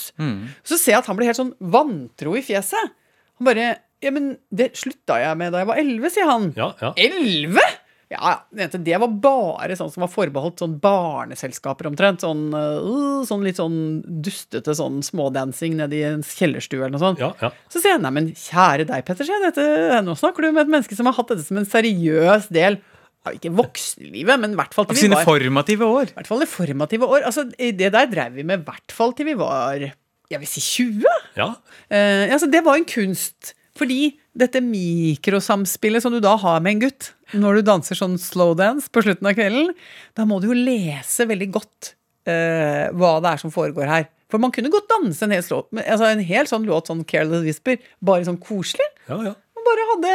Så 0.63 0.77
ser 0.77 0.93
jeg 0.95 1.01
at 1.01 1.09
han 1.09 1.17
blir 1.17 1.31
helt 1.31 1.41
sånn 1.41 1.55
vantro 1.73 2.35
i 2.37 2.45
fjeset. 2.45 2.93
Han 3.39 3.49
bare 3.49 3.71
Ja, 4.03 4.11
men 4.13 4.35
det 4.53 4.73
slutta 4.77 5.15
jeg 5.23 5.37
med 5.39 5.53
da 5.55 5.63
jeg 5.63 5.69
var 5.71 5.79
11, 5.81 6.11
sier 6.13 6.29
han. 6.29 6.51
Ja, 6.59 6.69
ja. 6.83 6.91
11?! 7.01 7.74
Ja, 8.13 8.35
det 8.53 8.97
var 9.01 9.09
bare 9.09 9.75
sånn 9.77 9.89
som 9.89 10.03
var 10.03 10.11
forbeholdt 10.13 10.61
sånn 10.61 10.75
barneselskaper 10.81 11.87
omtrent. 11.89 12.21
Sånn, 12.21 12.47
uh, 12.53 13.23
sånn 13.25 13.45
litt 13.45 13.57
sånn 13.57 13.79
dustete 14.25 14.75
sånn 14.77 14.99
smådansing 15.05 15.79
nede 15.79 15.97
i 15.97 16.03
en 16.05 16.21
kjellerstue 16.25 16.83
eller 16.83 16.93
noe 16.97 17.01
sånt. 17.01 17.23
ja, 17.23 17.31
ja. 17.41 17.49
Så 17.71 17.81
sier 17.81 17.95
jeg 17.95 18.03
nei, 18.05 18.13
men 18.13 18.29
kjære 18.37 18.85
deg, 18.91 19.07
Petter, 19.07 19.25
sier 19.25 19.41
jeg, 19.41 19.55
dette, 19.55 20.03
nå 20.05 20.13
snakker 20.19 20.45
du 20.45 20.51
med 20.51 20.67
et 20.67 20.75
menneske 20.77 20.97
som 20.97 21.09
har 21.09 21.17
hatt 21.17 21.33
dette 21.33 21.47
som 21.47 21.57
en 21.61 21.69
seriøs 21.69 22.51
del 22.53 22.77
av 23.25 23.33
ikke 23.39 23.49
voksenlivet, 23.57 24.37
men 24.37 24.53
i 24.53 24.59
hvert 24.59 24.77
fall 24.77 24.85
Av 24.85 24.93
til 24.93 24.99
vi 24.99 25.07
sine 25.07 25.17
var 25.17 25.25
formative 25.25 25.89
år. 25.89 26.11
i 26.13 26.17
hvert 26.19 26.29
fall 26.29 26.45
i 26.45 26.49
formative 26.49 27.09
år. 27.09 27.25
Altså, 27.25 27.47
Det 27.49 27.89
der 27.89 28.09
drev 28.11 28.37
vi 28.37 28.45
med 28.45 28.61
i 28.61 28.67
hvert 28.69 28.93
fall 28.93 29.17
til 29.17 29.33
vi 29.33 29.37
var 29.39 29.81
jeg 30.29 30.41
vil 30.41 30.49
si 30.49 30.61
20. 30.61 31.05
ja. 31.37 31.53
Uh, 31.89 32.25
altså, 32.29 32.49
det 32.49 32.61
var 32.65 32.77
en 32.77 32.85
kunst. 32.85 33.55
Fordi 33.75 34.15
dette 34.37 34.61
mikrosamspillet 34.63 36.03
som 36.03 36.13
du 36.13 36.21
da 36.23 36.35
har 36.39 36.61
med 36.63 36.77
en 36.77 36.85
gutt, 36.87 37.11
når 37.33 37.59
du 37.59 37.67
danser 37.71 37.97
sånn 37.97 38.17
slowdance 38.21 38.91
på 38.93 39.01
slutten 39.05 39.29
av 39.29 39.37
kvelden, 39.37 39.71
da 40.17 40.25
må 40.29 40.37
du 40.43 40.49
jo 40.51 40.57
lese 40.57 41.25
veldig 41.29 41.47
godt 41.55 41.95
uh, 42.29 42.91
hva 42.93 43.15
det 43.23 43.31
er 43.31 43.41
som 43.41 43.53
foregår 43.53 43.89
her. 43.89 44.05
For 44.31 44.41
man 44.41 44.53
kunne 44.53 44.71
godt 44.73 44.89
danse 44.89 45.21
en 45.25 45.33
hel, 45.33 45.43
slå, 45.45 45.63
altså 45.85 46.09
en 46.09 46.21
hel 46.25 46.47
sånn 46.49 46.65
låt, 46.67 46.89
sånn 46.89 47.03
Careless 47.07 47.45
Whisper, 47.45 47.81
bare 48.03 48.25
sånn 48.27 48.41
koselig. 48.41 48.87
ja, 49.09 49.19
ja. 49.31 49.33
Man 49.55 49.65
bare 49.71 49.85
hadde 49.89 50.09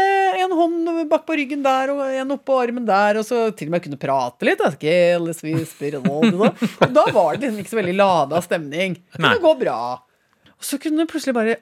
en 0.45 0.53
hånd 0.55 0.89
bak 1.11 1.25
på 1.27 1.35
ryggen 1.35 1.65
der 1.65 1.91
og 1.91 2.01
en 2.07 2.35
oppå 2.37 2.61
armen 2.63 2.85
der, 2.87 3.17
og 3.19 3.25
så 3.27 3.49
til 3.59 3.67
og 3.67 3.73
med 3.75 3.83
kunne 3.83 3.99
prate 3.99 4.47
litt. 4.47 4.61
da. 4.63 4.71
Careless 4.79 5.43
Whisper 5.43 5.97
og 5.99 6.07
da. 6.07 6.51
Og 6.87 6.93
da 6.95 7.05
var 7.11 7.35
det 7.35 7.49
liksom 7.49 7.65
ikke 7.65 7.73
så 7.73 7.79
veldig 7.81 7.97
lada 7.99 8.43
stemning. 8.47 8.95
Det 9.11 9.19
kunne 9.19 9.43
gå 9.43 9.55
bra. 9.65 9.79
Og 10.55 10.69
så 10.69 10.79
kunne 10.79 11.03
det 11.03 11.11
plutselig 11.11 11.35
bare 11.35 11.57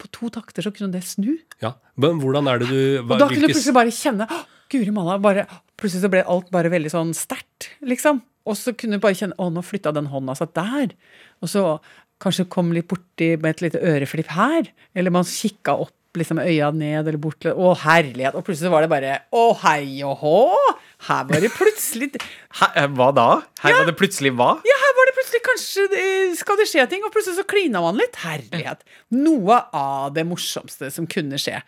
På 0.00 0.08
to 0.12 0.30
takter 0.32 0.64
så 0.64 0.72
kunne 0.72 0.92
det 0.94 1.04
snu. 1.04 1.34
ja. 1.60 1.74
Men 1.96 2.20
hvordan 2.20 2.48
er 2.48 2.60
det 2.60 2.66
du 2.68 2.80
hva, 3.02 3.16
Og 3.16 3.20
da 3.20 3.28
kunne 3.28 3.48
du 3.48 3.52
plutselig 3.52 3.76
bare 3.76 3.92
kjenne 3.96 4.26
«Åh, 4.28 4.42
Guri 4.72 4.92
malla, 4.94 5.18
bare, 5.22 5.46
Plutselig 5.76 6.06
så 6.06 6.10
ble 6.12 6.22
alt 6.24 6.48
bare 6.54 6.70
veldig 6.72 6.90
sånn 6.92 7.12
sterkt, 7.16 7.68
liksom. 7.84 8.22
Og 8.48 8.56
så 8.56 8.72
kunne 8.78 8.96
du 8.96 9.02
bare 9.04 9.18
kjenne 9.18 9.36
Å, 9.42 9.50
nå 9.52 9.62
flytta 9.66 9.92
den 9.94 10.08
hånda 10.12 10.36
seg 10.38 10.54
der. 10.56 10.94
Og 11.44 11.50
så 11.52 11.64
kanskje 12.22 12.46
kom 12.48 12.70
litt 12.72 12.88
borti 12.88 13.34
med 13.36 13.50
et 13.56 13.64
lite 13.66 13.82
øreflipp 13.84 14.30
her. 14.32 14.70
Eller 14.96 15.12
man 15.12 15.26
kikka 15.28 15.74
opp 15.84 15.92
liksom 16.16 16.40
øya 16.40 16.70
ned 16.72 17.02
eller 17.10 17.20
bort. 17.20 17.44
Å, 17.44 17.72
herlighet. 17.82 18.38
Og 18.38 18.46
plutselig 18.46 18.72
var 18.72 18.86
det 18.86 18.90
bare 18.94 19.18
Å, 19.36 19.44
hei 19.66 20.00
og 20.06 20.22
hå! 20.22 20.36
Her 21.06 21.26
var 21.28 21.42
det 21.44 21.50
plutselig 21.52 22.08
Hæ, 22.16 22.70
eh, 22.72 22.86
hva 22.96 23.10
da? 23.12 23.26
Her 23.60 23.74
var 23.76 23.90
det 23.90 23.98
plutselig 23.98 24.32
hva? 24.32 24.54
Ja, 24.64 24.76
her 24.80 24.94
var 24.96 25.10
det 25.10 25.16
plutselig 25.18 25.42
kanskje 25.44 25.84
det- 25.92 26.38
skal 26.40 26.56
det 26.56 26.68
skje 26.70 26.86
ting, 26.88 27.04
og 27.04 27.12
plutselig 27.12 27.36
så 27.36 27.44
klina 27.44 27.82
man 27.84 27.98
litt. 28.00 28.16
Herlighet. 28.16 28.80
Noe 29.12 29.58
av 29.76 30.14
det 30.16 30.24
morsomste 30.24 30.88
som 30.90 31.06
kunne 31.06 31.36
skje. 31.36 31.60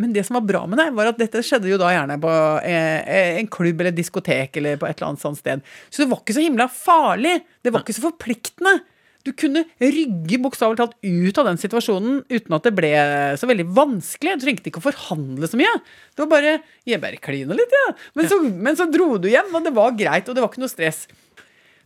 Men 0.00 0.14
det 0.14 0.24
som 0.24 0.38
var 0.38 0.46
bra 0.48 0.62
med 0.66 0.80
det, 0.80 0.86
var 0.96 1.10
at 1.10 1.18
dette 1.20 1.42
skjedde 1.44 1.68
jo 1.68 1.76
da 1.80 1.90
gjerne 1.92 2.16
på 2.20 2.30
eh, 2.64 3.36
en 3.40 3.50
klubb 3.52 3.82
eller 3.82 3.92
diskotek 3.92 4.56
eller 4.56 4.78
på 4.80 4.88
et 4.88 4.96
eller 4.96 5.10
annet 5.10 5.24
sånt 5.24 5.40
sted. 5.40 5.60
Så 5.92 6.02
det 6.02 6.08
var 6.08 6.22
ikke 6.22 6.36
så 6.38 6.44
himla 6.44 6.68
farlig. 6.72 7.34
Det 7.60 7.72
var 7.74 7.84
ikke 7.84 7.98
så 7.98 8.06
forpliktende. 8.06 8.78
Du 9.22 9.30
kunne 9.38 9.62
rygge 9.78 10.38
bokstavelig 10.42 10.80
talt 10.80 10.96
ut 11.04 11.38
av 11.38 11.46
den 11.46 11.60
situasjonen 11.60 12.22
uten 12.26 12.56
at 12.56 12.64
det 12.66 12.72
ble 12.74 12.90
så 13.38 13.46
veldig 13.50 13.68
vanskelig. 13.76 14.34
Du 14.40 14.46
trengte 14.46 14.72
ikke 14.72 14.82
å 14.82 14.88
forhandle 14.88 15.50
så 15.50 15.60
mye. 15.60 15.76
Det 16.16 16.24
var 16.24 16.32
bare 16.32 16.56
Jeg 16.88 17.02
bare 17.04 17.20
kliner 17.22 17.58
litt, 17.58 17.76
jeg. 17.76 17.92
Ja. 17.92 18.10
Men, 18.18 18.32
så, 18.32 18.40
men 18.42 18.80
så 18.80 18.88
dro 18.90 19.14
du 19.22 19.28
hjem, 19.30 19.52
og 19.54 19.68
det 19.68 19.76
var 19.76 19.94
greit, 19.98 20.26
og 20.26 20.34
det 20.34 20.42
var 20.42 20.50
ikke 20.50 20.64
noe 20.64 20.72
stress. 20.72 21.04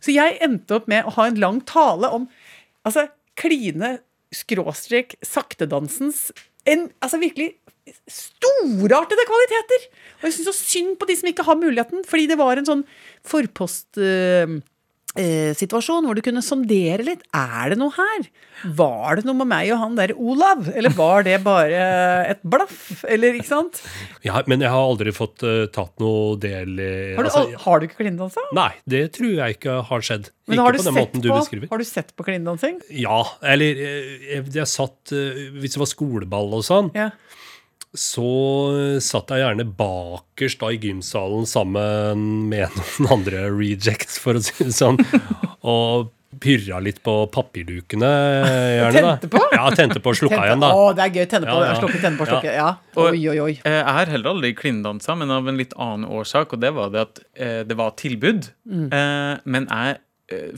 Så 0.01 0.15
jeg 0.15 0.39
endte 0.45 0.79
opp 0.79 0.87
med 0.89 1.05
å 1.05 1.13
ha 1.19 1.27
en 1.27 1.39
lang 1.41 1.61
tale 1.67 2.09
om 2.13 2.25
altså, 2.87 3.09
kline 3.37 3.97
skråstrek 4.33 5.15
saktedansens 5.25 6.29
en, 6.67 6.89
altså 6.99 7.19
virkelig 7.21 7.53
storartede 8.11 9.27
kvaliteter. 9.29 9.85
Og 10.19 10.27
jeg 10.29 10.37
syns 10.37 10.49
så 10.51 10.55
synd 10.57 10.95
på 11.01 11.09
de 11.09 11.17
som 11.19 11.29
ikke 11.31 11.45
har 11.47 11.59
muligheten, 11.59 12.05
fordi 12.07 12.27
det 12.31 12.39
var 12.39 12.59
en 12.61 12.67
sånn 12.69 12.87
forpostsituasjon 13.27 14.63
eh, 15.17 15.53
situasjon 15.57 16.05
hvor 16.05 16.17
du 16.17 16.21
kunne 16.25 16.43
sondere 16.45 17.05
litt. 17.05 17.23
Er 17.35 17.71
det 17.73 17.77
noe 17.79 17.93
her? 17.95 18.27
Var 18.77 19.19
det 19.19 19.25
noe 19.27 19.37
med 19.39 19.49
meg 19.49 19.71
og 19.73 19.79
han 19.81 19.95
der 19.97 20.13
Olav? 20.17 20.67
Eller 20.77 20.93
var 20.97 21.25
det 21.25 21.37
bare 21.45 21.81
et 22.33 22.41
blaff? 22.45 23.03
Eller, 23.07 23.37
ikke 23.37 23.49
sant? 23.49 23.81
Ja, 24.25 24.39
men 24.49 24.61
jeg 24.61 24.71
har 24.73 24.81
aldri 24.91 25.13
fått 25.15 25.45
uh, 25.45 25.65
tatt 25.73 25.93
noe 26.03 26.37
del 26.41 26.77
i 26.81 26.91
Har 27.17 27.25
du, 27.25 27.29
altså, 27.31 27.43
al- 27.45 27.57
har 27.65 27.81
du 27.81 27.87
ikke 27.87 28.01
klindansa? 28.03 28.45
Nei, 28.57 28.71
det 28.89 29.03
tror 29.17 29.33
jeg 29.39 29.57
ikke 29.57 29.79
har 29.89 30.05
skjedd. 30.09 30.31
Men 30.49 30.63
har 30.63 30.77
du, 30.77 30.81
du 30.81 30.91
på, 30.93 31.33
beskriver. 31.33 31.69
har 31.73 31.81
du 31.83 31.87
sett 31.89 32.13
på 32.17 32.25
klindansing? 32.27 32.79
Ja, 32.93 33.19
eller 33.55 33.83
eh, 33.87 34.13
jeg, 34.35 34.45
jeg 34.55 34.69
satt 34.71 35.13
uh, 35.17 35.43
Hvis 35.57 35.75
det 35.77 35.81
var 35.83 35.91
skoleball 35.91 36.53
og 36.57 36.65
sånn, 36.67 36.93
Ja. 36.97 37.11
Så 37.95 38.99
satt 39.03 39.31
jeg 39.33 39.43
gjerne 39.45 39.65
bakerst 39.77 40.59
da 40.61 40.69
i 40.73 40.79
gymsalen 40.81 41.47
sammen 41.49 42.47
med 42.51 42.69
noen 42.99 43.11
andre 43.19 43.47
rejects, 43.53 44.19
for 44.21 44.37
å 44.37 44.43
si 44.43 44.53
det 44.67 44.75
sånn, 44.75 44.99
og 45.63 46.13
pyrra 46.43 46.77
litt 46.83 46.99
på 47.01 47.13
papirdukene, 47.33 48.09
gjerne. 48.77 49.01
da. 49.01 49.13
Tente 49.17 49.29
på? 49.33 49.39
Ja, 49.55 49.69
tente 49.73 50.01
på 50.03 50.11
og 50.11 50.17
slukka 50.19 50.41
igjen, 50.43 50.61
da. 50.61 50.69
Å, 50.75 50.89
det 50.93 51.05
er 51.07 51.13
gøy. 51.15 51.25
Tenne 51.31 51.47
på. 51.49 51.55
Ja, 51.63 51.69
ja. 51.71 51.77
Slukke, 51.79 52.01
tenne 52.03 52.19
på, 52.19 52.27
slukke. 52.29 52.51
Ja. 52.53 52.67
Og- 52.93 53.07
Oi, 53.15 53.21
oi, 53.31 53.37
oi. 53.45 53.53
Eh, 53.63 53.77
Jeg 53.79 53.95
har 53.97 54.11
heller 54.11 54.29
aldri 54.35 54.51
klindansa, 54.53 55.15
men 55.17 55.31
av 55.33 55.47
en 55.49 55.57
litt 55.57 55.73
annen 55.79 56.05
årsak, 56.05 56.53
og 56.53 56.61
det 56.61 56.73
var 56.77 56.91
det 56.93 57.01
at 57.07 57.21
eh, 57.39 57.61
det 57.65 57.77
var 57.79 57.95
tilbud. 57.97 58.51
Mm. 58.69 58.89
Eh, 58.91 59.39
men 59.45 59.65
jeg 59.71 60.03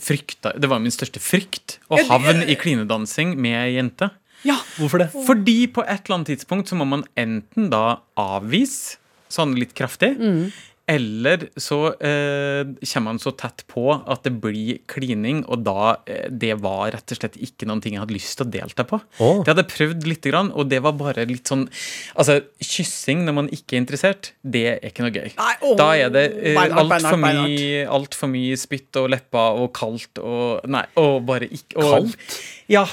frykta 0.02 0.56
Det 0.58 0.66
var 0.66 0.80
min 0.82 0.90
største 0.90 1.20
frykt 1.22 1.76
å 1.94 2.00
havne 2.10 2.42
i 2.50 2.56
klinedansing 2.58 3.36
med 3.38 3.54
ei 3.54 3.76
jente. 3.76 4.08
Ja. 4.48 4.56
Hvorfor 4.80 5.04
det? 5.04 5.10
Fordi 5.28 5.60
på 5.68 5.84
et 5.84 6.06
eller 6.06 6.20
annet 6.22 6.34
tidspunkt 6.36 6.72
så 6.72 6.78
må 6.80 6.88
man 6.88 7.06
enten 7.20 7.70
da 7.74 8.00
avvise 8.20 8.98
sånn 9.30 9.54
litt 9.60 9.76
kraftig, 9.78 10.16
Mm. 10.18 10.52
eller 10.90 11.44
så 11.62 11.92
eh, 12.02 12.66
kommer 12.82 13.12
man 13.12 13.20
så 13.22 13.30
tett 13.38 13.62
på 13.70 13.84
at 13.94 14.24
det 14.26 14.32
blir 14.42 14.80
klining, 14.90 15.44
og 15.46 15.62
da 15.68 15.98
eh, 16.10 16.26
Det 16.32 16.56
var 16.64 16.90
rett 16.96 17.12
og 17.14 17.20
slett 17.20 17.36
ikke 17.38 17.68
noen 17.70 17.80
ting 17.84 17.94
jeg 17.94 18.02
hadde 18.02 18.16
lyst 18.16 18.40
til 18.40 18.48
å 18.48 18.50
delta 18.56 18.86
på. 18.90 18.98
Oh. 19.22 19.44
Det 19.44 19.52
hadde 19.52 19.66
jeg 19.68 19.74
prøvd 19.76 20.08
lite 20.10 20.32
grann, 20.32 20.50
og 20.58 20.66
det 20.72 20.80
var 20.82 20.96
bare 20.98 21.28
litt 21.30 21.46
sånn 21.52 21.68
Altså, 22.16 22.40
kyssing 22.60 23.22
når 23.28 23.36
man 23.38 23.50
ikke 23.54 23.76
er 23.78 23.84
interessert, 23.84 24.32
det 24.42 24.64
er 24.72 24.90
ikke 24.90 25.06
noe 25.06 25.14
gøy. 25.14 25.30
Nei, 25.38 25.54
oh. 25.62 25.76
da 25.78 25.92
er 25.94 26.10
det 26.16 26.26
eh, 26.56 26.58
altfor 26.58 27.22
mye, 27.22 27.84
alt 27.86 28.18
for 28.18 28.34
mye 28.34 28.58
spytt 28.58 28.98
og 29.04 29.12
lepper 29.14 29.62
og 29.62 29.70
kaldt 29.78 30.24
og 30.24 30.66
Nei, 30.66 30.88
og 30.98 31.22
bare 31.30 31.46
ikke 31.54 31.78
og, 31.84 31.92
Kaldt? 32.00 32.42
Ja. 32.72 32.88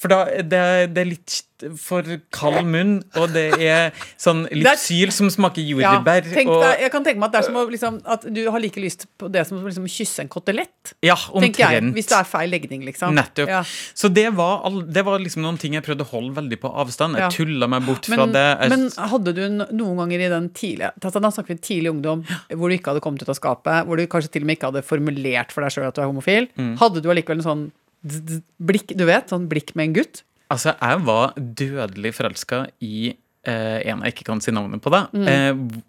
For 0.00 0.08
da 0.08 0.24
det, 0.40 0.60
det 0.96 1.02
er 1.02 1.08
litt 1.10 1.38
for 1.76 2.06
kald 2.32 2.64
munn, 2.64 3.02
og 3.20 3.34
det 3.34 3.42
er 3.60 3.90
sånn 4.16 4.46
litt 4.48 4.64
er- 4.64 5.10
som 5.12 5.28
smaker 5.28 5.60
Ja, 5.60 5.90
jordbær. 5.98 6.22
tenk 6.24 6.48
og, 6.48 6.62
deg, 6.64 6.80
jeg 6.86 6.90
kan 6.94 7.04
tenke 7.04 7.20
meg 7.20 7.26
at 7.28 7.32
det 7.34 7.40
er 7.42 7.46
som 7.50 7.58
å, 7.60 7.64
liksom, 7.68 7.98
at 8.08 8.22
du 8.32 8.40
har 8.50 8.62
like 8.64 8.80
lyst 8.80 9.04
på 9.20 9.28
det 9.30 9.42
som 9.46 9.58
å 9.58 9.66
liksom, 9.68 9.84
kysse 9.84 10.20
en 10.24 10.30
kotelett. 10.32 10.94
ja, 11.04 11.14
Tenker 11.16 11.66
jeg. 11.68 11.82
Hvis 11.92 12.08
det 12.08 12.16
er 12.16 12.24
feil 12.24 12.48
legning, 12.48 12.80
liksom. 12.88 13.12
Nettopp. 13.14 13.52
Ja. 13.52 13.60
Så 13.92 14.08
det 14.08 14.24
var, 14.38 14.62
all, 14.64 14.80
det 14.88 15.04
var 15.04 15.18
liksom 15.20 15.42
noen 15.44 15.58
ting 15.60 15.74
jeg 15.76 15.84
prøvde 15.84 16.06
å 16.06 16.10
holde 16.14 16.32
veldig 16.40 16.60
på 16.64 16.72
avstand. 16.80 17.16
Jeg 17.20 17.26
Ja. 17.26 17.28
tulla 17.28 17.68
meg 17.68 17.84
bort 17.84 18.06
fra 18.08 18.24
det. 18.24 18.46
Jeg, 18.62 18.70
men 18.70 18.88
hadde 18.96 19.34
du 19.36 19.42
noen 19.76 19.96
ganger 20.00 20.16
i 20.24 20.28
den 20.32 20.48
tidlige 20.56 20.92
altså, 20.96 21.20
Da 21.20 21.28
snakker 21.28 21.48
vi 21.48 21.56
tidlig 21.60 21.92
ungdom, 21.92 22.24
hvor 22.56 22.70
du 22.72 22.78
ikke 22.78 22.94
hadde 22.94 23.02
kommet 23.04 23.20
ut 23.22 23.28
av 23.28 23.36
skapet, 23.36 23.84
hvor 23.84 23.96
du 24.00 24.06
kanskje 24.06 24.30
til 24.32 24.42
og 24.42 24.46
med 24.46 24.56
ikke 24.56 24.72
hadde 24.72 24.82
formulert 24.82 25.52
for 25.52 25.60
deg 25.60 25.70
sjøl 25.76 25.88
at 25.88 25.94
du 25.94 26.00
er 26.00 26.08
homofil. 26.08 26.48
Mm. 26.56 26.78
Hadde 26.80 27.02
du 27.02 27.10
allikevel 27.10 27.44
en 27.44 27.48
sånn 27.50 27.70
blikk, 28.02 28.94
du 28.96 29.04
vet, 29.08 29.28
sånn 29.30 29.48
blikk 29.50 29.74
med 29.78 29.90
en 29.90 29.96
gutt? 30.00 30.22
Altså, 30.50 30.74
jeg 30.80 31.02
var 31.06 31.36
dødelig 31.36 32.14
forelska 32.16 32.64
i 32.82 33.12
eh, 33.46 33.78
en 33.92 34.02
jeg 34.06 34.16
ikke 34.16 34.26
kan 34.32 34.42
si 34.42 34.54
navnet 34.54 34.82
på, 34.82 34.90
da. 34.92 35.04
Mm. 35.14 35.28
Eh, 35.30 35.80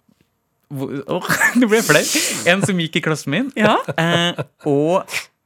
hvor, 0.71 0.93
åh, 1.17 1.31
det 1.57 1.67
ble 1.71 1.81
flau. 1.83 2.03
En 2.51 2.61
som 2.67 2.79
gikk 2.79 2.99
i 2.99 3.03
klassen 3.07 3.33
min. 3.33 3.49
Ja. 3.59 3.77
Eh, 3.97 4.43
og 4.69 5.01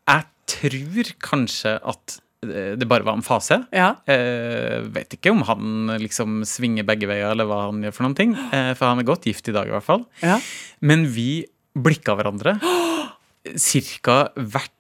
jeg 0.06 0.28
tror 0.52 1.14
kanskje 1.24 1.78
at 1.82 2.18
eh, 2.46 2.74
det 2.78 2.90
bare 2.92 3.08
var 3.08 3.18
en 3.18 3.26
fase. 3.26 3.62
Ja. 3.74 3.94
Eh, 4.12 4.84
vet 4.94 5.16
ikke 5.18 5.34
om 5.34 5.42
han 5.48 5.96
liksom 6.04 6.44
svinger 6.50 6.86
begge 6.86 7.10
veier, 7.10 7.32
eller 7.32 7.48
hva 7.50 7.64
han 7.70 7.82
gjør 7.88 7.96
for 7.96 8.06
noen 8.10 8.20
ting. 8.20 8.36
Eh, 8.52 8.74
for 8.78 8.92
han 8.92 9.02
er 9.02 9.08
godt 9.08 9.26
gift 9.30 9.50
i 9.50 9.56
dag, 9.56 9.70
i 9.72 9.74
hvert 9.78 9.88
fall. 9.88 10.06
ja. 10.26 10.38
Men 10.86 11.08
vi 11.16 11.46
blikka 11.76 12.14
hverandre 12.16 12.54
ca. 12.64 14.20
hvert 14.36 14.72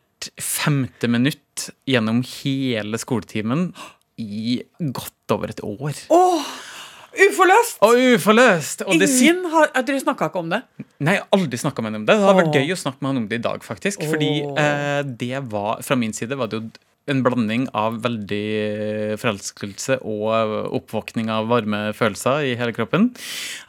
femte 0.42 1.10
minutt 1.12 1.70
gjennom 1.90 2.22
hele 2.42 3.00
skoletimen 3.02 3.70
i 4.22 4.62
godt 4.80 5.36
over 5.36 5.52
et 5.52 5.62
år. 5.66 6.00
Uforløst! 7.16 7.78
Og 7.86 8.00
uforløst! 8.16 8.84
Og 8.88 8.98
Ingen 8.98 9.46
har 9.54 9.72
Dere 9.88 10.02
snakka 10.04 10.28
ikke 10.30 10.42
om 10.42 10.50
det? 10.52 10.62
Nei, 11.06 11.16
aldri 11.36 11.60
snakka 11.60 11.84
med 11.84 11.94
ham 11.94 12.02
om 12.02 12.08
det. 12.08 12.16
Det 12.16 12.26
hadde 12.26 12.42
vært 12.42 12.58
gøy 12.60 12.76
å 12.76 12.80
snakke 12.80 13.02
med 13.02 13.12
han 13.12 13.22
om 13.22 13.30
det 13.32 13.40
i 13.40 13.46
dag, 13.46 13.64
faktisk. 13.64 14.04
Fordi 14.10 14.32
eh, 14.44 15.00
det 15.24 15.40
var, 15.52 15.80
fra 15.86 15.98
min 16.00 16.16
side 16.16 16.36
var 16.40 16.52
det 16.52 16.60
jo 16.60 16.68
en 17.12 17.22
blanding 17.26 17.68
av 17.78 18.00
veldig 18.04 19.18
forelskelse 19.22 20.00
og 20.02 20.56
oppvåkning 20.80 21.30
av 21.34 21.50
varme 21.52 21.82
følelser 21.96 22.48
i 22.50 22.56
hele 22.60 22.74
kroppen. 22.76 23.12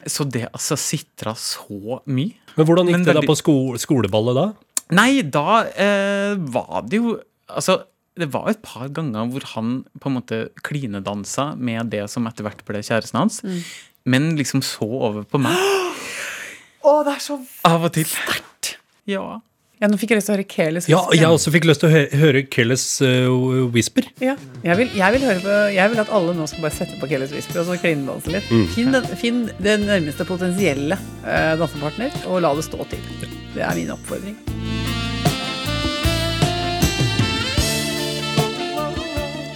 Så 0.09 0.25
det 0.25 0.47
altså 0.49 0.77
sitra 0.79 1.35
så 1.37 2.01
mye. 2.09 2.33
Men 2.57 2.65
hvordan 2.65 2.89
gikk 2.89 2.97
Men 2.97 3.05
det 3.05 3.17
da 3.19 3.25
på 3.27 3.37
sko 3.37 3.57
skoleballet 3.79 4.39
da? 4.39 4.47
Nei, 4.95 5.21
da 5.23 5.63
eh, 5.75 6.35
var 6.53 6.85
det 6.87 7.01
jo 7.01 7.17
Altså, 7.47 7.81
det 8.19 8.27
var 8.33 8.49
et 8.51 8.59
par 8.59 8.89
ganger 8.91 9.29
hvor 9.31 9.45
han 9.53 9.81
på 10.01 10.09
en 10.09 10.17
måte 10.17 10.39
klinedansa 10.67 11.53
med 11.55 11.93
det 11.93 12.03
som 12.11 12.27
etter 12.27 12.43
hvert 12.43 12.63
ble 12.67 12.81
kjæresten 12.83 13.21
hans, 13.21 13.39
men 14.03 14.33
liksom 14.35 14.63
så 14.65 14.87
over 14.87 15.23
på 15.23 15.39
meg 15.39 15.55
Å, 16.83 17.01
det 17.07 17.13
er 17.13 17.23
så 17.23 17.39
av 17.67 17.87
og 17.87 17.93
til. 17.95 18.11
Ja. 19.07 19.37
Ja, 19.77 19.85
nå 19.91 19.99
fikk 20.01 20.11
jeg 20.11 20.17
lyst 20.17 20.29
til 20.29 20.33
å 20.33 20.37
høre 20.39 20.47
Keles 20.49 20.87
Ja, 20.89 20.99
jeg 21.13 21.29
også 21.29 21.51
fikk 21.53 21.67
lyst 21.69 21.83
til 21.83 21.91
å 21.91 21.93
hø 21.93 22.01
høre 22.17 22.41
Keles 22.49 22.85
uh, 23.05 23.67
Whisper. 23.73 24.07
Ja. 24.23 24.33
Jeg, 24.65 24.77
vil, 24.79 24.89
jeg, 24.97 25.13
vil 25.13 25.27
høre 25.27 25.43
på, 25.43 25.57
jeg 25.75 25.93
vil 25.93 26.01
at 26.01 26.13
alle 26.17 26.33
nå 26.33 26.49
skal 26.49 26.65
bare 26.65 26.77
sette 26.79 26.97
på 26.97 27.09
Keles 27.11 27.35
Whisper 27.35 27.61
og 27.61 27.69
så 27.69 27.77
klinedanse 27.83 28.33
litt. 28.33 28.49
Mm. 28.49 28.67
Finn, 28.73 28.93
den, 28.95 29.09
finn 29.21 29.43
den 29.61 29.85
nærmeste 29.85 30.25
potensielle 30.25 30.97
uh, 31.21 31.53
dansepartner, 31.61 32.23
og 32.25 32.41
la 32.47 32.55
det 32.57 32.65
stå 32.65 32.89
til. 32.89 33.09
Det 33.53 33.61
er 33.61 33.77
min 33.77 33.93
oppfordring. 33.93 34.56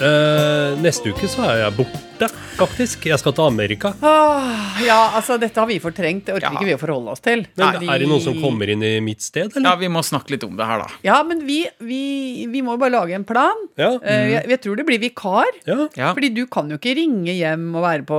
Eh, 0.01 0.75
neste 0.81 1.11
uke 1.13 1.27
så 1.29 1.43
er 1.45 1.59
jeg 1.61 1.73
borte, 1.77 2.27
faktisk. 2.57 3.03
Jeg 3.05 3.19
skal 3.21 3.33
til 3.37 3.45
Amerika. 3.45 3.91
Ah, 4.01 4.79
ja, 4.81 4.97
altså, 5.17 5.37
dette 5.41 5.57
har 5.61 5.67
vi 5.69 5.77
fortrengt. 5.83 6.25
Det 6.25 6.33
orker 6.35 6.47
Ja. 6.47 6.53
ikke 6.57 6.65
vi 6.65 6.73
å 6.73 6.79
forholde 6.81 7.11
oss 7.13 7.19
til. 7.21 7.45
Men 7.55 7.73
Fordi- 7.75 7.89
er 7.93 7.99
det 7.99 8.07
noen 8.09 8.21
som 8.21 8.33
kommer 8.41 8.67
inn 8.69 8.81
i 8.83 8.99
mitt 8.99 9.21
sted, 9.21 9.51
ja, 9.55 9.75
vi 9.75 9.87
må 9.87 10.01
snakke 10.03 10.31
litt 10.31 10.43
om 10.43 10.55
det 10.57 10.65
her, 10.65 10.79
da. 10.79 10.87
Ja, 11.03 11.21
men 11.23 11.45
vi, 11.45 11.65
vi, 11.79 12.45
vi 12.49 12.61
må 12.61 12.77
bare 12.79 12.91
lage 12.91 13.13
en 13.13 13.23
plan. 13.23 13.53
Ja. 13.77 13.91
Uh, 13.97 14.31
jeg, 14.31 14.47
jeg 14.49 14.61
tror 14.61 14.75
det 14.77 14.85
blir 14.87 14.99
vikar. 14.99 15.45
ja. 15.67 15.87
Ja. 15.95 16.13
Fordi 16.15 16.33
du 16.33 16.45
kan 16.47 16.69
jo 16.69 16.77
ikke 16.77 16.95
ringe 16.97 17.33
hjem 17.37 17.75
og 17.75 17.83
være 17.83 18.05
på 18.05 18.17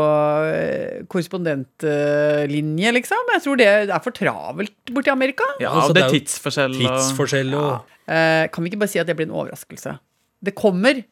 eh, 0.54 1.02
korrespondentlinje, 1.10 2.92
liksom. 2.94 3.18
Jeg 3.34 3.42
tror 3.44 3.56
det 3.58 3.66
er 3.90 3.98
for 4.04 4.12
travelt 4.12 4.72
borti 4.92 5.10
Amerika. 5.12 5.44
Ja, 5.60 5.70
altså, 5.70 5.88
og 5.90 5.94
det 5.94 6.02
det 6.02 6.08
er 6.10 6.18
tidsforskjell. 6.20 6.74
og- 6.86 6.98
Tidsforskjell 6.98 7.54
og 7.54 7.80
Eh, 8.08 8.48
kan 8.48 8.64
vi 8.64 8.68
ikke 8.70 8.80
bare 8.80 8.88
si 8.90 8.98
at 8.98 9.06
det 9.06 9.14
blir 9.16 9.26
en 9.28 9.30
overraskelse? 9.32 9.96
Det 10.42 10.56
kommer 10.56 11.04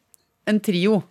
en 0.49 0.59
trio 0.63 1.01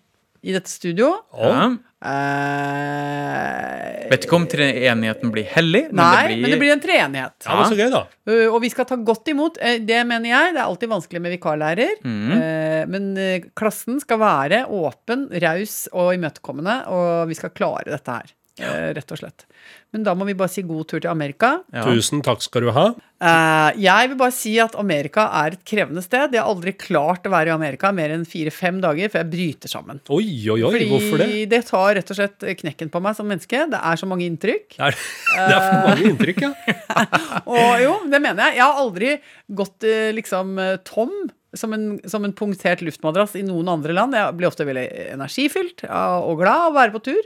i 0.42 0.52
dette 0.54 0.70
studio. 0.72 1.10
Ja. 1.36 1.66
Eh, 2.00 4.06
Vet 4.10 4.24
ikke 4.24 4.38
om 4.38 4.46
treenigheten 4.50 5.30
blir 5.34 5.44
hellig, 5.52 5.82
men 5.90 6.00
Nei, 6.00 6.14
det 6.14 6.30
blir, 6.30 6.40
men 6.40 6.54
det 6.54 6.58
blir 6.62 6.72
en 6.74 6.80
treenighet. 6.82 7.36
Ja, 7.44 7.58
men 7.58 7.68
så 7.68 7.76
gøy, 7.78 7.90
da. 7.92 8.00
Uh, 8.30 8.46
og 8.48 8.56
vi 8.64 8.70
skal 8.72 8.88
ta 8.88 8.96
godt 8.96 9.28
imot. 9.30 9.60
Uh, 9.60 9.76
Det 9.84 10.00
mener 10.08 10.32
jeg. 10.32 10.54
Det 10.56 10.62
er 10.62 10.66
alltid 10.66 10.90
vanskelig 10.94 11.20
med 11.22 11.34
vikarlærer. 11.36 11.92
Mm. 12.02 12.32
Uh, 12.32 12.80
Men 12.90 13.10
klassen 13.58 14.00
skal 14.02 14.18
være 14.22 14.64
åpen, 14.72 15.28
raus 15.44 15.82
og 15.92 16.14
imøtekommende, 16.16 16.76
og 16.90 17.28
vi 17.30 17.36
skal 17.38 17.52
klare 17.54 17.92
dette 17.92 18.16
her. 18.16 18.32
Eh, 18.66 18.90
Rett 18.96 19.12
og 19.14 19.20
slett. 19.20 19.46
Men 19.90 20.04
da 20.06 20.12
må 20.14 20.26
vi 20.28 20.36
bare 20.38 20.52
si 20.52 20.62
god 20.66 20.86
tur 20.90 21.00
til 21.02 21.10
Amerika. 21.10 21.60
ja. 21.74 21.82
Tusen 21.86 22.20
takk 22.22 22.42
skal 22.44 22.66
du 22.66 22.70
ha. 22.76 22.84
Eh, 23.20 23.80
jeg 23.82 24.10
vil 24.12 24.18
bare 24.20 24.32
si 24.32 24.52
at 24.62 24.76
Amerika 24.80 25.26
er 25.42 25.56
et 25.56 25.64
krevende 25.66 26.02
sted. 26.04 26.32
Jeg 26.32 26.40
har 26.40 26.48
aldri 26.52 26.72
klart 26.78 27.26
å 27.26 27.32
være 27.32 27.50
i 27.50 27.54
Amerika 27.56 27.90
mer 27.92 28.14
enn 28.14 28.22
fire-fem 28.28 28.78
dager, 28.80 29.10
for 29.12 29.20
jeg 29.20 29.30
bryter 29.32 29.72
sammen. 29.72 30.00
Oi, 30.08 30.28
oi, 30.48 30.60
oi, 30.60 30.70
Fordi 30.70 30.88
hvorfor 30.92 31.24
det? 31.24 31.30
det 31.50 31.62
tar 31.68 31.96
rett 31.98 32.14
og 32.14 32.20
slett 32.20 32.46
knekken 32.62 32.92
på 32.92 33.02
meg 33.02 33.18
som 33.18 33.28
menneske. 33.28 33.66
Det 33.72 33.82
er 33.90 34.00
så 34.00 34.08
mange 34.08 34.28
inntrykk. 34.28 34.78
Det 34.78 34.86
er, 34.92 35.00
det 35.34 35.58
er 35.58 35.66
for 35.66 35.90
mange 35.90 36.14
inntrykk, 36.14 36.46
ja. 36.46 36.52
Og 37.56 37.74
jo, 37.82 37.92
det 38.12 38.22
mener 38.22 38.46
jeg. 38.48 38.60
Jeg 38.60 38.64
har 38.64 38.80
aldri 38.86 39.12
gått 39.60 39.90
eh, 39.90 40.08
liksom 40.16 40.56
eh, 40.62 40.78
tom 40.86 41.12
som 41.56 41.72
en, 41.74 41.98
som 42.06 42.22
en 42.24 42.32
punktert 42.36 42.82
luftmadrass 42.86 43.34
i 43.34 43.42
noen 43.42 43.68
andre 43.72 43.94
land. 43.96 44.14
Jeg 44.14 44.36
blir 44.38 44.48
ofte 44.48 44.66
veldig 44.68 44.86
energifylt 45.16 45.82
og 45.90 46.38
glad 46.38 46.68
av 46.68 46.70
å 46.70 46.76
være 46.76 46.94
på 46.94 47.02
tur. 47.10 47.24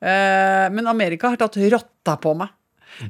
Eh, 0.00 0.66
men 0.74 0.90
Amerika 0.90 1.32
har 1.32 1.40
tatt 1.40 1.58
rotta 1.72 2.16
på 2.20 2.34
meg. 2.38 2.52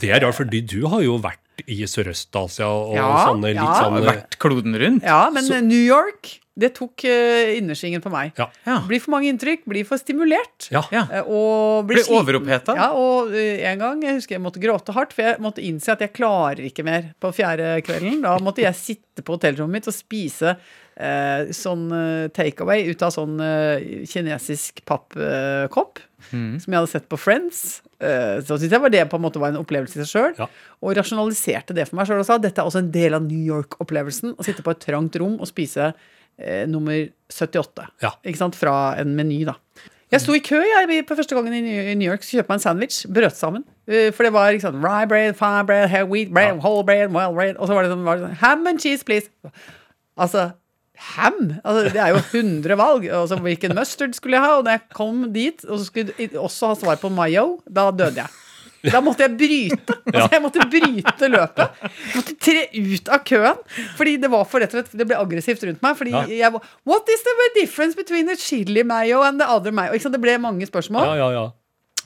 Det 0.01 0.11
er 0.11 0.23
rart, 0.25 0.37
fordi 0.39 0.63
du 0.65 0.81
har 0.89 1.05
jo 1.05 1.19
vært 1.21 1.44
i 1.67 1.83
Sørøst-Asia 1.87 2.67
og 2.67 2.95
Ja, 2.97 3.11
sånne 3.29 3.53
litt 3.53 3.61
ja. 3.63 3.75
sånne 3.83 4.03
Vært 4.09 4.39
kloden 4.43 4.75
rundt. 4.81 5.03
Ja, 5.07 5.31
men 5.31 5.45
Så- 5.45 5.61
New 5.63 5.79
York, 5.85 6.41
det 6.57 6.75
tok 6.77 7.03
uh, 7.05 7.57
innersvingen 7.59 8.01
på 8.03 8.11
meg. 8.13 8.33
Ja. 8.39 8.47
Ja. 8.67 8.77
Blir 8.87 9.01
for 9.03 9.11
mange 9.17 9.27
inntrykk, 9.33 9.65
blir 9.67 9.85
for 9.85 9.99
stimulert. 9.99 10.69
ja. 10.71 10.83
Eh, 10.93 11.23
Og 11.27 11.87
blir 11.89 11.99
Blir 12.05 12.15
overoppheta. 12.15 12.77
Ja, 12.79 12.93
og 12.95 13.33
eh, 13.35 13.65
en 13.73 13.79
gang 13.79 14.03
jeg 14.03 14.15
husker 14.21 14.37
jeg 14.37 14.43
måtte 14.43 14.61
gråte 14.63 14.93
hardt, 14.95 15.13
for 15.13 15.23
jeg 15.23 15.41
måtte 15.43 15.63
innse 15.63 15.91
at 15.93 16.01
jeg 16.01 16.13
klarer 16.15 16.63
ikke 16.71 16.85
mer 16.85 17.13
på 17.21 17.33
fjerde 17.35 17.83
kvelden. 17.83 18.23
Da 18.23 18.39
måtte 18.39 18.63
jeg 18.63 18.75
sitte 18.75 19.23
på 19.23 19.35
hotellrommet 19.35 19.81
mitt 19.81 19.89
og 19.91 19.95
spise 19.95 20.57
eh, 20.97 21.51
sånn 21.51 22.31
takeaway 22.35 22.87
ut 22.91 23.03
av 23.03 23.11
sånn 23.11 23.35
eh, 23.43 24.07
kinesisk 24.07 24.85
pappkopp. 24.87 25.99
Mm. 26.33 26.59
Som 26.63 26.73
jeg 26.73 26.79
hadde 26.81 26.91
sett 26.95 27.09
på 27.11 27.19
Friends. 27.19 27.83
Eh, 28.01 28.41
så 28.45 28.57
syns 28.59 28.73
jeg 28.75 28.81
var 28.83 28.91
det 28.93 29.05
på 29.11 29.17
en 29.21 29.23
måte 29.25 29.39
var 29.43 29.53
en 29.55 29.61
opplevelse 29.63 29.97
i 29.99 30.03
seg 30.05 30.11
sjøl. 30.11 30.35
Ja. 30.39 30.49
Og 30.83 30.97
rasjonaliserte 30.99 31.77
det 31.77 31.87
for 31.89 31.97
meg 32.01 32.09
sjøl 32.11 32.23
og 32.25 32.27
sa 32.29 32.39
dette 32.43 32.61
er 32.61 32.67
også 32.71 32.83
en 32.83 32.91
del 32.95 33.15
av 33.15 33.23
New 33.27 33.45
York-opplevelsen. 33.53 34.35
Å 34.39 34.45
sitte 34.47 34.65
på 34.67 34.75
et 34.75 34.83
trangt 34.83 35.17
rom 35.23 35.37
og 35.41 35.47
spise 35.51 35.93
eh, 36.39 36.65
nummer 36.71 37.07
78. 37.31 37.87
Ja. 38.03 38.15
Ikke 38.27 38.41
sant? 38.43 38.59
Fra 38.59 38.95
en 39.01 39.15
meny, 39.19 39.45
da. 39.49 39.55
Jeg 40.13 40.21
sto 40.23 40.35
i 40.37 40.43
kø 40.45 40.61
jeg, 40.63 41.01
på 41.09 41.17
første 41.19 41.35
gangen 41.35 41.55
i 41.57 41.95
New- 41.99 42.07
York, 42.07 42.23
så 42.23 42.37
kjøpte 42.37 42.53
meg 42.53 42.59
en 42.61 42.63
sandwich. 42.63 42.99
Brøt 43.11 43.35
sammen. 43.39 43.65
Eh, 43.89 44.11
For 44.15 44.23
det 44.27 44.33
var 44.37 44.53
liksom 44.55 44.77
rye 44.85 45.09
bread, 45.11 45.35
fire 45.39 45.65
bread, 45.67 45.89
hair 45.91 46.05
wheat 46.07 46.31
bread, 46.31 46.61
whole 46.63 46.85
bread, 46.87 47.11
well 47.15 47.33
bread. 47.35 47.57
Og 47.57 47.67
så 47.67 47.75
var 47.75 47.83
det 47.87 47.91
sånn, 47.95 48.05
var 48.07 48.21
det 48.21 48.29
sånn 48.29 48.37
ham 48.45 48.67
and 48.71 48.79
cheese, 48.85 49.03
please. 49.03 49.31
Altså, 50.15 50.53
ham? 50.97 51.39
Altså, 51.65 51.83
det 51.93 52.01
er 52.01 52.09
jo 52.15 52.21
100 52.23 52.77
valg. 52.79 53.05
Altså, 53.11 53.37
hvilken 53.43 53.75
mustard 53.77 54.15
skulle 54.15 54.37
jeg 54.39 54.45
ha? 54.47 54.55
Og 54.61 54.65
da 54.67 54.77
jeg 54.79 54.87
kom 54.95 55.27
dit 55.35 55.65
og 55.67 55.79
så 55.79 55.85
skulle 55.89 56.15
jeg 56.19 56.35
også 56.39 56.73
ha 56.73 56.75
svar 56.81 56.97
på 57.03 57.11
mayo, 57.13 57.61
da 57.67 57.91
døde 57.91 58.23
jeg. 58.23 58.41
Da 58.93 59.01
måtte 59.01 59.25
jeg 59.25 59.33
bryte. 59.41 59.95
Altså, 60.13 60.29
jeg 60.35 60.43
måtte 60.45 60.65
bryte 60.69 61.29
løpet. 61.33 61.79
Jeg 61.81 62.19
måtte 62.19 62.35
tre 62.45 62.65
ut 62.77 63.09
av 63.17 63.23
køen. 63.25 63.63
Fordi 63.97 64.17
det 64.21 64.29
var 64.31 64.45
for 64.45 64.61
rett 64.61 64.75
og 64.77 64.83
slett 64.83 64.99
Det 65.01 65.07
ble 65.09 65.17
aggressivt 65.17 65.63
rundt 65.65 65.81
meg. 65.83 65.97
Fordi 65.97 66.13
Ja. 66.13 66.25
jeg 66.29 66.53
var 66.53 66.67
What 66.85 67.09
is 67.09 67.23
the 67.25 67.49
difference 67.61 67.97
between 67.97 68.29
a 68.29 68.37
chili 68.37 68.83
mayo 68.85 69.23
and 69.25 69.41
the 69.41 69.49
other 69.49 69.73
mayo? 69.73 69.97
Det 69.97 70.21
ble 70.21 70.37
mange 70.39 70.67
spørsmål. 70.69 71.01
Ja, 71.07 71.15
ja, 71.17 71.31
ja. 71.33 71.47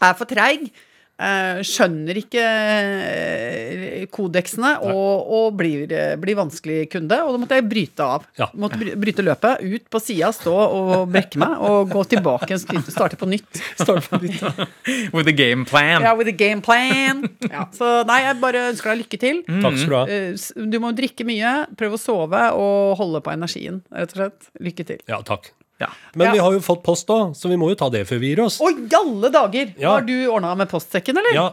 Er 0.01 0.15
for 0.15 0.25
treig. 0.31 0.71
Eh, 1.19 1.61
skjønner 1.67 2.19
ikke 2.21 2.43
eh, 2.43 4.07
kodeksene 4.15 4.75
og, 4.87 5.31
og 5.39 5.57
blir, 5.59 5.87
blir 6.23 6.39
vanskelig 6.39 6.87
kunde. 6.93 7.19
Og 7.25 7.35
da 7.35 7.41
måtte 7.43 7.59
jeg 7.59 7.67
bryte 7.71 8.07
av. 8.07 8.27
Ja. 8.39 8.49
Måtte 8.59 8.79
bryte 8.99 9.25
løpet. 9.27 9.65
Ut 9.65 9.89
på 9.93 10.01
sida, 10.03 10.31
stå 10.35 10.55
og 10.55 11.09
brekke 11.13 11.41
meg. 11.43 11.57
Og 11.69 11.91
gå 11.93 12.05
tilbake 12.15 12.59
og 12.59 12.91
starte 12.91 13.19
på 13.21 13.29
nytt. 13.31 13.63
Start 13.83 14.09
på 14.11 14.21
nytt. 14.23 14.43
With 15.17 15.29
a 15.31 15.37
game 15.37 15.65
plan. 15.69 16.03
Ja, 16.05 16.15
with 16.19 16.31
a 16.31 16.37
game 16.37 16.63
plan. 16.65 17.25
Ja, 17.49 17.67
så 17.75 18.03
nei, 18.09 18.21
jeg 18.27 18.39
bare 18.43 18.67
ønsker 18.73 18.93
deg 18.95 19.05
lykke 19.05 19.21
til. 19.23 19.43
Takk 19.49 19.79
skal 19.81 19.93
du 19.93 19.99
ha. 19.99 20.05
Eh, 20.09 20.67
Du 20.69 20.79
må 20.83 20.93
drikke 20.97 21.25
mye, 21.29 21.53
prøve 21.79 21.97
å 21.99 22.01
sove 22.03 22.41
og 22.59 22.97
holde 23.01 23.23
på 23.25 23.33
energien, 23.35 23.81
rett 23.95 24.13
og 24.15 24.21
slett. 24.23 24.51
Lykke 24.63 24.87
til. 24.93 25.01
Ja, 25.11 25.21
takk. 25.27 25.51
Ja. 25.81 25.89
Men 26.15 26.27
Ja. 26.29 26.33
vi 26.33 26.39
har 26.43 26.53
jo 26.57 26.61
fått 26.65 26.83
post 26.83 27.07
da, 27.07 27.19
så 27.35 27.49
vi 27.49 27.57
må 27.61 27.69
jo 27.71 27.77
ta 27.79 27.89
det 27.91 28.05
før 28.09 28.19
vi 28.19 28.33
gir 28.35 28.41
oss. 28.45 28.59
Å, 28.61 28.71
i 28.73 28.89
alle 28.99 29.31
dager! 29.31 29.75
Ja. 29.79 29.93
Har 29.97 30.03
du 30.09 30.15
ordna 30.27 30.55
med 30.59 30.69
postsekken, 30.71 31.17
eller? 31.21 31.35
Ja, 31.37 31.47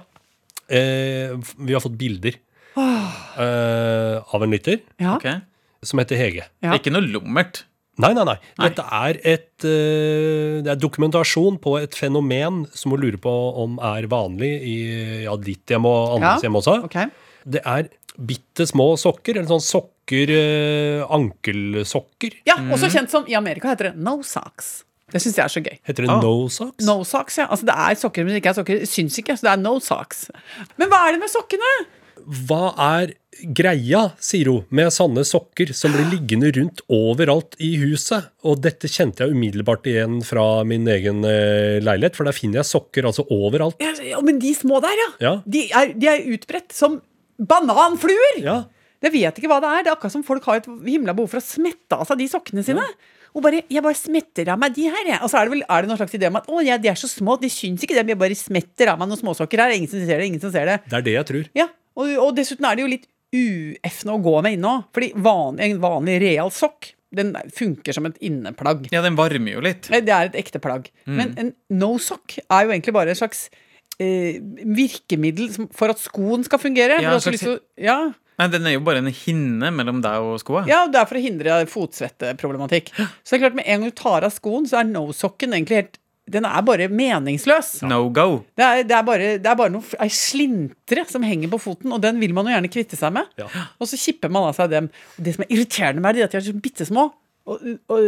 eh, 0.69 1.35
vi 1.57 1.73
har 1.73 1.81
fått 1.83 1.97
bilder 1.99 2.33
eh, 3.37 4.17
av 4.35 4.43
en 4.43 4.51
lytter 4.51 4.79
Ja. 4.97 5.15
Ok. 5.17 5.27
som 5.85 5.99
heter 6.01 6.17
Hege. 6.17 6.45
Ja. 6.63 6.73
Ikke 6.77 6.91
noe 6.93 7.01
lummert. 7.05 7.63
Nei, 7.97 8.09
nei, 8.13 8.25
nei. 8.27 8.35
Dette 8.59 8.83
er 8.91 9.19
et 9.23 9.63
eh, 9.63 10.59
Det 10.65 10.67
er 10.73 10.75
dokumentasjon 10.81 11.59
på 11.63 11.77
et 11.79 11.93
fenomen 11.95 12.65
som 12.75 12.91
hun 12.91 12.99
lurer 12.99 13.17
på 13.23 13.31
om 13.63 13.77
er 13.79 14.07
vanlig 14.11 14.49
i 14.67 14.75
ja, 15.23 15.35
ditt 15.39 15.65
hjem 15.71 15.85
og 15.87 16.17
andres 16.17 16.41
Ja. 16.43 16.49
hjem 16.49 16.59
også. 16.59 16.83
Okay. 16.89 17.05
Det 17.47 17.61
er 17.63 17.87
bitte 18.19 18.65
små 18.67 18.95
sokker, 18.99 19.37
eller 19.37 19.47
sånn 19.47 19.63
sokker 19.63 19.93
eh, 20.13 21.01
Ankelsokker. 21.09 22.37
Ja, 22.45 22.55
også 22.71 22.89
kjent 22.93 23.09
som 23.09 23.25
i 23.27 23.35
Amerika 23.35 23.71
heter 23.73 23.91
det 23.91 23.97
no 23.97 24.21
socks. 24.23 24.83
Det 25.11 25.21
syns 25.21 25.35
jeg 25.37 25.45
er 25.45 25.53
så 25.53 25.61
gøy. 25.61 25.75
Heter 25.85 26.03
det 26.05 26.09
Ah. 26.09 26.21
no 26.21 26.47
socks? 26.49 26.85
No 26.85 27.03
socks, 27.03 27.37
ja. 27.37 27.45
Altså 27.47 27.65
det 27.65 27.75
er 27.77 27.95
sokker, 27.95 28.23
men 28.25 28.33
det 28.33 28.41
ikke 28.43 28.49
er 28.53 28.57
sokker. 28.61 28.85
Syns 28.89 29.17
ikke, 29.21 29.37
så 29.37 29.41
det 29.47 29.51
er 29.53 29.61
no 29.61 29.79
socks. 29.79 30.29
Men 30.77 30.89
hva 30.89 31.07
er 31.07 31.11
det 31.13 31.19
med 31.21 31.29
sokkene? 31.29 31.73
Hva 32.47 32.73
er 32.97 33.13
greia, 33.53 34.13
sier 34.17 34.47
hun, 34.49 34.63
med 34.71 34.87
sånne 34.95 35.21
sokker 35.27 35.73
som 35.75 35.91
blir 35.93 36.07
liggende 36.09 36.49
rundt 36.55 36.81
overalt 36.89 37.53
i 37.61 37.75
huset? 37.77 38.31
Og 38.43 38.61
dette 38.63 38.87
kjente 38.89 39.21
jeg 39.27 39.35
umiddelbart 39.35 39.85
igjen 39.85 40.23
fra 40.25 40.63
min 40.65 40.87
egen 40.87 41.21
eh, 41.23 41.77
leilighet, 41.85 42.15
for 42.15 42.25
der 42.25 42.33
finner 42.33 42.63
jeg 42.63 42.71
sokker 42.71 43.05
altså 43.05 43.27
overalt. 43.29 43.77
Ja, 43.83 43.93
ja, 44.01 44.21
men 44.25 44.39
de 44.39 44.55
små 44.57 44.81
der, 44.81 44.95
ja. 44.97 45.09
Ja. 45.21 45.33
De, 45.45 45.67
er, 45.69 45.93
de 45.93 46.07
er 46.07 46.25
utbredt 46.33 46.73
som 46.73 47.01
bananfluer! 47.37 48.39
Ja, 48.41 48.63
Jeg 49.03 49.11
vet 49.11 49.37
ikke 49.41 49.49
hva 49.51 49.59
det 49.61 49.69
er. 49.69 49.83
Det 49.83 49.91
er 49.91 49.95
akkurat 49.97 50.11
som 50.15 50.23
folk 50.23 50.43
har 50.47 50.61
et 50.61 50.69
himla 50.85 51.13
behov 51.13 51.29
for 51.33 51.41
å 51.41 51.45
smette 51.45 51.97
av 51.99 52.05
seg 52.07 52.17
de 52.21 52.27
sokkene 52.31 52.63
sine. 52.65 52.85
Og 53.35 53.43
bare, 53.43 53.59
jeg 53.67 53.83
bare 53.83 53.97
smetter 53.99 54.47
av 54.53 54.57
meg 54.61 54.73
de 54.77 54.85
her, 54.87 55.03
jeg. 55.11 55.19
Og 55.21 55.29
så 55.29 55.41
er 55.41 55.49
det 55.49 55.51
vel 55.57 55.63
er 55.67 55.81
det 55.83 55.89
noen 55.91 55.99
slags 55.99 56.13
idé 56.15 56.29
om 56.31 56.37
at 56.39 56.45
å, 56.47 56.61
ja, 56.63 56.77
de 56.79 56.87
er 56.87 56.95
så 56.95 57.09
små, 57.11 57.35
de 57.41 57.49
syns 57.51 57.83
ikke 57.83 57.97
dem. 57.97 58.07
Jeg 58.13 58.17
bare 58.21 58.37
smetter 58.39 58.87
av 58.93 59.01
meg 59.01 59.09
noen 59.11 59.19
småsokker 59.19 59.59
her. 59.59 59.73
Ingen 59.75 59.91
som 59.91 59.99
ser 59.99 60.21
det, 60.23 60.29
ingen 60.31 60.39
som 60.43 60.53
ser 60.55 60.65
det. 60.71 60.77
det 60.87 60.95
er 61.01 61.03
det 61.09 61.15
jeg 61.17 61.27
tror. 61.31 61.49
Ja, 61.59 61.67
og, 61.99 62.13
og 62.23 62.31
dessuten 62.39 62.65
er 62.69 62.79
det 62.79 62.85
jo 62.85 62.93
litt 62.95 63.09
ueffende 63.35 64.15
å 64.15 64.21
gå 64.23 64.35
med 64.45 64.55
inne 64.55 64.71
òg. 64.77 64.85
Fordi 64.95 65.11
van, 65.27 65.59
en 65.67 65.81
vanlig 65.83 66.15
real 66.23 66.53
sokk, 66.55 66.93
den 67.15 67.35
funker 67.55 67.95
som 67.95 68.07
et 68.07 68.17
inneplagg. 68.23 68.87
Ja, 68.95 69.03
den 69.03 69.15
varmer 69.19 69.53
jo 69.57 69.61
litt. 69.63 69.87
Det 69.91 70.11
er 70.15 70.31
et 70.31 70.39
ekte 70.39 70.59
plagg. 70.63 70.87
Men 71.07 71.35
en 71.39 71.51
no-sock 71.75 72.39
er 72.47 72.65
jo 72.67 72.71
egentlig 72.73 72.95
bare 72.95 73.11
et 73.13 73.19
slags 73.19 73.45
eh, 73.99 74.39
virkemiddel 74.75 75.51
for 75.75 75.91
at 75.93 76.01
skoen 76.03 76.43
skal 76.47 76.59
fungere. 76.63 76.97
Ja, 77.03 77.11
For 77.11 77.11
du 77.11 77.15
har 77.19 77.23
slags- 77.27 77.35
lyst 77.37 77.47
til 77.47 77.57
å- 77.59 77.83
ja, 77.83 77.99
Nei, 78.39 78.47
Den 78.51 78.67
er 78.67 78.75
jo 78.75 78.85
bare 78.85 79.03
en 79.03 79.11
hinne 79.11 79.69
mellom 79.71 80.01
deg 80.03 80.23
og 80.23 80.39
skoa. 80.41 80.65
ja, 80.69 80.85
det 80.91 80.99
er 80.99 81.09
for 81.09 81.19
å 81.19 81.23
hindre 81.23 81.59
fotsvetteproblematikk. 81.71 82.91
Så 82.95 83.35
det 83.35 83.37
er 83.37 83.45
klart 83.45 83.59
med 83.59 83.67
en 83.67 83.85
gang 83.85 83.93
du 83.93 84.01
tar 84.01 84.25
av 84.27 84.33
skoen, 84.35 84.67
så 84.69 84.81
er 84.81 84.89
no-socken 84.89 85.55
egentlig 85.55 85.81
helt 85.83 86.01
Den 86.25 86.41
er 86.49 86.61
bare 86.65 86.87
meningsløs. 86.89 87.83
No 87.85 88.07
go. 88.09 88.39
Det 88.57 88.65
er, 88.65 88.79
det 88.89 88.95
er 88.97 89.03
bare, 89.05 89.27
det 89.37 89.45
er 89.45 89.57
bare 89.59 89.69
noe, 89.69 89.85
ei 90.01 90.09
slintre 90.09 91.03
som 91.05 91.21
henger 91.21 91.51
på 91.51 91.59
foten, 91.61 91.93
og 91.93 92.01
den 92.01 92.17
vil 92.17 92.33
man 92.33 92.49
jo 92.49 92.55
gjerne 92.55 92.71
kvitte 92.73 92.97
seg 92.97 93.13
med. 93.13 93.29
Ja. 93.37 93.45
Og 93.77 93.91
så 93.91 93.99
kipper 94.01 94.33
man 94.33 94.47
av 94.49 94.57
seg 94.57 94.73
dem. 94.73 94.87
Og 95.19 95.27
det 95.27 95.35
som 95.35 95.45
er 95.45 95.53
irriterende 95.53 96.01
med 96.01 96.17
det, 96.17 96.23
er 96.23 96.31
at 96.31 96.33
de 96.33 96.39
er 96.41 96.47
så 96.47 96.55
bitte 96.65 96.87
små. 96.89 97.11
Og, 97.45 97.61
og, 97.93 98.01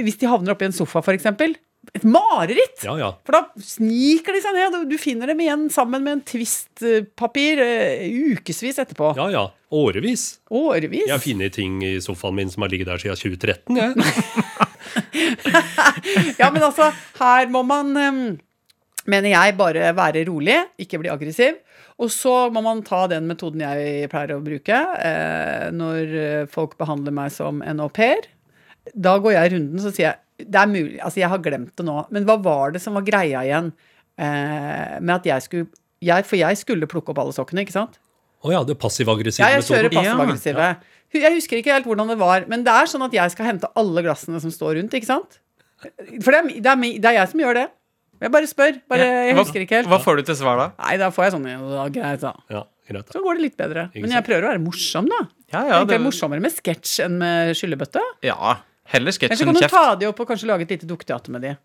hvis 0.00 0.16
de 0.22 0.30
havner 0.30 0.54
oppi 0.54 0.70
en 0.70 0.72
sofa, 0.72 1.02
for 1.04 1.12
eksempel. 1.12 1.52
Et 1.96 2.04
mareritt! 2.04 2.82
Ja, 2.84 2.94
ja. 3.00 3.12
For 3.26 3.36
da 3.36 3.64
sniker 3.64 4.36
de 4.36 4.42
seg 4.44 4.56
ned, 4.56 4.76
og 4.76 4.90
du 4.90 4.96
finner 5.00 5.30
dem 5.32 5.40
igjen 5.44 5.68
sammen 5.72 6.04
med 6.04 6.18
en 6.18 6.24
twist-papir 6.28 7.62
uh, 7.62 8.34
ukevis 8.34 8.82
etterpå. 8.84 9.14
Ja, 9.18 9.28
ja. 9.32 9.44
Årevis. 9.74 10.38
Årevis. 10.54 11.06
Jeg 11.06 11.12
har 11.12 11.22
funnet 11.22 11.56
ting 11.56 11.82
i 11.84 11.98
sofaen 12.00 12.38
min 12.38 12.52
som 12.52 12.64
har 12.64 12.72
ligget 12.72 12.88
der 12.88 13.02
siden 13.02 13.20
2013. 13.20 13.76
Jeg. 13.76 13.94
Ja, 16.38 16.48
men 16.54 16.62
altså, 16.62 16.86
her 17.18 17.48
må 17.52 17.60
man 17.66 17.96
em, 18.00 18.20
Mener 19.08 19.32
jeg 19.32 19.56
bare 19.56 19.90
være 19.96 20.22
rolig, 20.28 20.56
ikke 20.80 21.00
bli 21.00 21.10
aggressiv. 21.12 21.56
Og 21.98 22.10
så 22.12 22.50
må 22.52 22.60
man 22.64 22.82
ta 22.86 23.06
den 23.10 23.26
metoden 23.30 23.62
jeg 23.64 24.10
pleier 24.12 24.34
å 24.36 24.42
bruke 24.44 24.76
eh, 25.00 25.68
når 25.74 26.12
eh, 26.22 26.48
folk 26.52 26.76
behandler 26.78 27.14
meg 27.16 27.32
som 27.34 27.62
en 27.64 27.80
au 27.82 27.88
pair. 27.88 28.28
Da 28.92 29.16
går 29.18 29.34
jeg 29.34 29.54
runden 29.54 29.80
så 29.82 29.90
sier 29.94 30.10
jeg 30.10 30.20
det 30.38 30.58
er 30.60 30.68
mulig, 30.70 30.98
altså 31.02 31.20
jeg 31.22 31.28
har 31.32 31.40
glemt 31.42 31.72
det 31.76 31.84
nå, 31.86 31.96
men 32.14 32.26
hva 32.28 32.36
var 32.42 32.74
det 32.76 32.80
som 32.84 32.94
var 32.94 33.02
greia 33.06 33.40
igjen 33.46 33.72
eh, 34.18 34.98
med 35.00 35.14
at 35.18 35.26
jeg 35.26 35.42
skulle 35.46 35.68
jeg, 35.98 36.22
For 36.30 36.38
jeg 36.38 36.58
skulle 36.60 36.86
plukke 36.86 37.10
opp 37.10 37.18
alle 37.24 37.34
sokkene, 37.34 37.64
ikke 37.66 37.74
sant? 37.74 37.96
Å 38.46 38.52
ja, 38.54 38.60
det 38.62 38.76
passiv-aggressive 38.78 39.42
Ja, 39.42 39.56
jeg 39.58 39.66
kjører 39.66 39.90
passiv-aggressive. 39.90 40.66
Jeg 41.18 41.32
husker 41.34 41.58
ikke 41.58 41.72
helt 41.74 41.88
hvordan 41.88 42.12
det 42.12 42.18
var, 42.20 42.44
men 42.46 42.62
det 42.62 42.70
er 42.70 42.86
sånn 42.86 43.02
at 43.02 43.16
jeg 43.16 43.32
skal 43.34 43.48
hente 43.48 43.70
alle 43.80 44.04
glassene 44.06 44.38
som 44.44 44.52
står 44.54 44.76
rundt, 44.78 44.94
ikke 44.94 45.08
sant? 45.08 45.40
For 46.22 46.30
det 46.30 46.38
er, 46.38 46.46
det, 46.62 46.70
er, 46.70 46.84
det 47.02 47.10
er 47.10 47.16
jeg 47.18 47.32
som 47.32 47.42
gjør 47.42 47.58
det. 47.58 47.66
Jeg 48.18 48.32
bare 48.34 48.48
spør. 48.50 48.78
Bare, 48.90 49.04
jeg 49.28 49.34
Hva- 49.34 49.42
husker 49.44 49.62
ikke 49.64 49.76
helt. 49.80 49.90
Hva 49.90 49.98
får 50.02 50.20
du 50.20 50.22
til 50.30 50.38
svar 50.38 50.58
da? 50.58 50.68
Nei, 50.84 50.94
da 51.02 51.08
får 51.14 51.26
jeg 51.28 51.34
sånn 51.36 51.46
ja, 51.50 51.84
greit, 51.94 52.22
da. 52.22 52.32
Ja, 52.50 52.62
greit. 52.90 53.06
da. 53.10 53.14
Så 53.14 53.22
går 53.26 53.38
det 53.38 53.44
litt 53.48 53.58
bedre. 53.58 53.84
Men 53.94 54.14
jeg 54.14 54.26
prøver 54.26 54.46
å 54.46 54.50
være 54.52 54.62
morsom, 54.62 55.10
da. 55.10 55.20
Ja, 55.50 55.60
Ja, 55.62 55.66
ja, 55.72 55.84
det 55.88 55.98
er 55.98 56.02
morsommere 56.06 56.42
med 56.44 56.54
sketsj 56.54 57.04
enn 57.06 57.18
med 57.22 57.54
skyllebøtte. 57.58 58.02
ja 58.26 58.56
heller 58.92 59.14
sketsjen 59.14 59.36
Kjeft. 59.36 59.40
så 59.40 59.48
kan 59.48 59.56
hun 59.56 59.72
ta 59.72 59.96
de 60.00 60.08
opp 60.10 60.20
og 60.24 60.28
kanskje 60.32 60.48
lage 60.50 60.64
et 60.68 60.76
lite 60.76 60.88
dukketeater 60.90 61.34
med 61.34 61.44
de. 61.46 61.56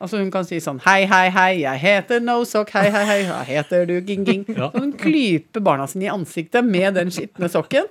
Altså 0.00 0.16
Hun 0.16 0.30
kan 0.32 0.46
si 0.48 0.56
sånn 0.64 0.78
Hei, 0.80 1.02
hei, 1.04 1.26
hei, 1.28 1.50
jeg 1.60 1.80
heter 1.82 2.22
No 2.24 2.38
Sock. 2.48 2.70
Hei, 2.72 2.86
hei, 2.88 3.02
hei, 3.04 3.18
hva 3.28 3.42
heter 3.44 3.82
du? 3.88 3.98
Ging, 4.06 4.22
ging. 4.24 4.46
Ja. 4.56 4.70
Så 4.72 4.80
hun 4.80 4.94
klyper 4.96 5.60
barna 5.60 5.84
sine 5.90 6.06
i 6.06 6.12
ansiktet 6.12 6.64
med 6.64 6.96
den 6.96 7.12
skitne 7.12 7.50
sokken. 7.52 7.84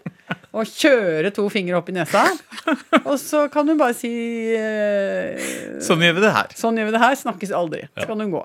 Og 0.50 0.66
kjøre 0.66 1.30
to 1.36 1.46
fingre 1.54 1.78
opp 1.78 1.92
i 1.94 1.94
nesa. 2.00 2.24
Og 3.04 3.14
så 3.22 3.44
kan 3.54 3.70
hun 3.70 3.78
bare 3.78 3.94
si 3.98 4.10
eh, 4.58 5.38
Sånn 5.86 6.02
gjør 6.02 6.18
vi 6.18 6.26
det 6.26 6.34
her. 6.34 6.50
Sånn 6.58 6.82
gjør 6.82 6.90
vi 6.90 6.96
det 6.98 7.04
her. 7.06 7.20
Snakkes 7.22 7.54
aldri. 7.62 7.84
Så 7.94 8.10
kan 8.10 8.26
hun 8.26 8.34
gå. 8.34 8.42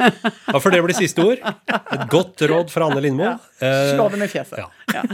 Ja, 0.00 0.56
for 0.60 0.72
det 0.72 0.80
blir 0.84 0.96
siste 0.96 1.24
ord. 1.24 1.44
Et 1.44 2.08
godt 2.12 2.40
råd 2.48 2.72
fra 2.72 2.88
Anne 2.88 3.04
Lindmo. 3.04 3.28
Ja. 3.60 3.76
Slå 3.92 4.08
dem 4.16 4.24
i 4.24 4.32
fjeset. 4.32 4.64
ja. 4.96 5.04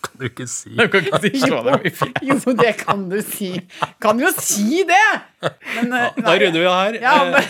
Kan 0.00 0.14
du 0.20 0.24
ikke 0.28 0.46
si. 0.50 0.70
Du 0.76 0.82
kan 0.92 1.00
ikke 1.06 1.20
si 1.22 1.30
slå 1.40 1.58
dem 1.64 1.80
i 1.86 1.90
fjeset. 1.94 2.18
Jo, 2.26 2.34
det 2.58 2.72
kan 2.80 3.00
du 3.08 3.18
si. 3.24 3.50
Kan 4.02 4.18
jo 4.20 4.28
si 4.36 4.82
det! 4.88 5.08
Men, 5.76 5.86
ja, 5.96 6.10
Da 6.16 6.34
runder 6.42 6.60
vi 6.60 6.66
av 6.68 6.80
her. 6.84 6.94
Ja, 7.00 7.14
men- 7.24 7.34
Eh, 7.40 7.44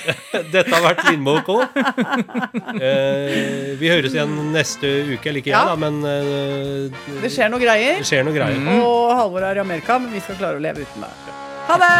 Dette 0.54 0.70
har 0.74 0.83
vært 0.85 1.02
Lindmo 1.11 1.35
Co. 1.46 1.56
Eh, 1.62 1.66
vi 3.80 3.87
høres 3.90 4.12
igjen 4.14 4.35
neste 4.54 4.87
uke, 5.14 5.26
eller 5.30 5.40
ikke 5.42 5.50
jeg, 5.50 5.56
Ja. 5.56 5.64
da, 5.66 5.74
men 5.76 5.94
eh, 6.06 6.90
Det 7.24 7.30
skjer 7.35 7.48
noe 7.50 7.61
greier. 7.62 7.96
det 7.98 8.06
skjer 8.06 8.22
noe 8.28 8.35
greier. 8.37 8.56
Og 8.85 9.16
Halvor 9.18 9.42
er 9.50 9.54
i 9.59 9.61
Amerika, 9.64 9.92
men 9.98 10.12
vi 10.14 10.20
skal 10.22 10.37
klare 10.40 10.56
å 10.61 10.62
leve 10.62 10.78
uten 10.87 11.00
det. 11.02 11.11
Ha 11.70 11.74
det! 11.83 11.94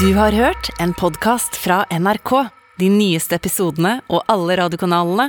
Du 0.00 0.14
har 0.16 0.32
hørt 0.32 0.70
en 0.80 0.94
podkast 0.94 1.56
fra 1.60 1.82
NRK. 1.92 2.32
De 2.80 2.88
nyeste 2.90 3.34
episodene 3.36 3.98
og 4.10 4.22
alle 4.32 4.56
radiokanalene 4.58 5.28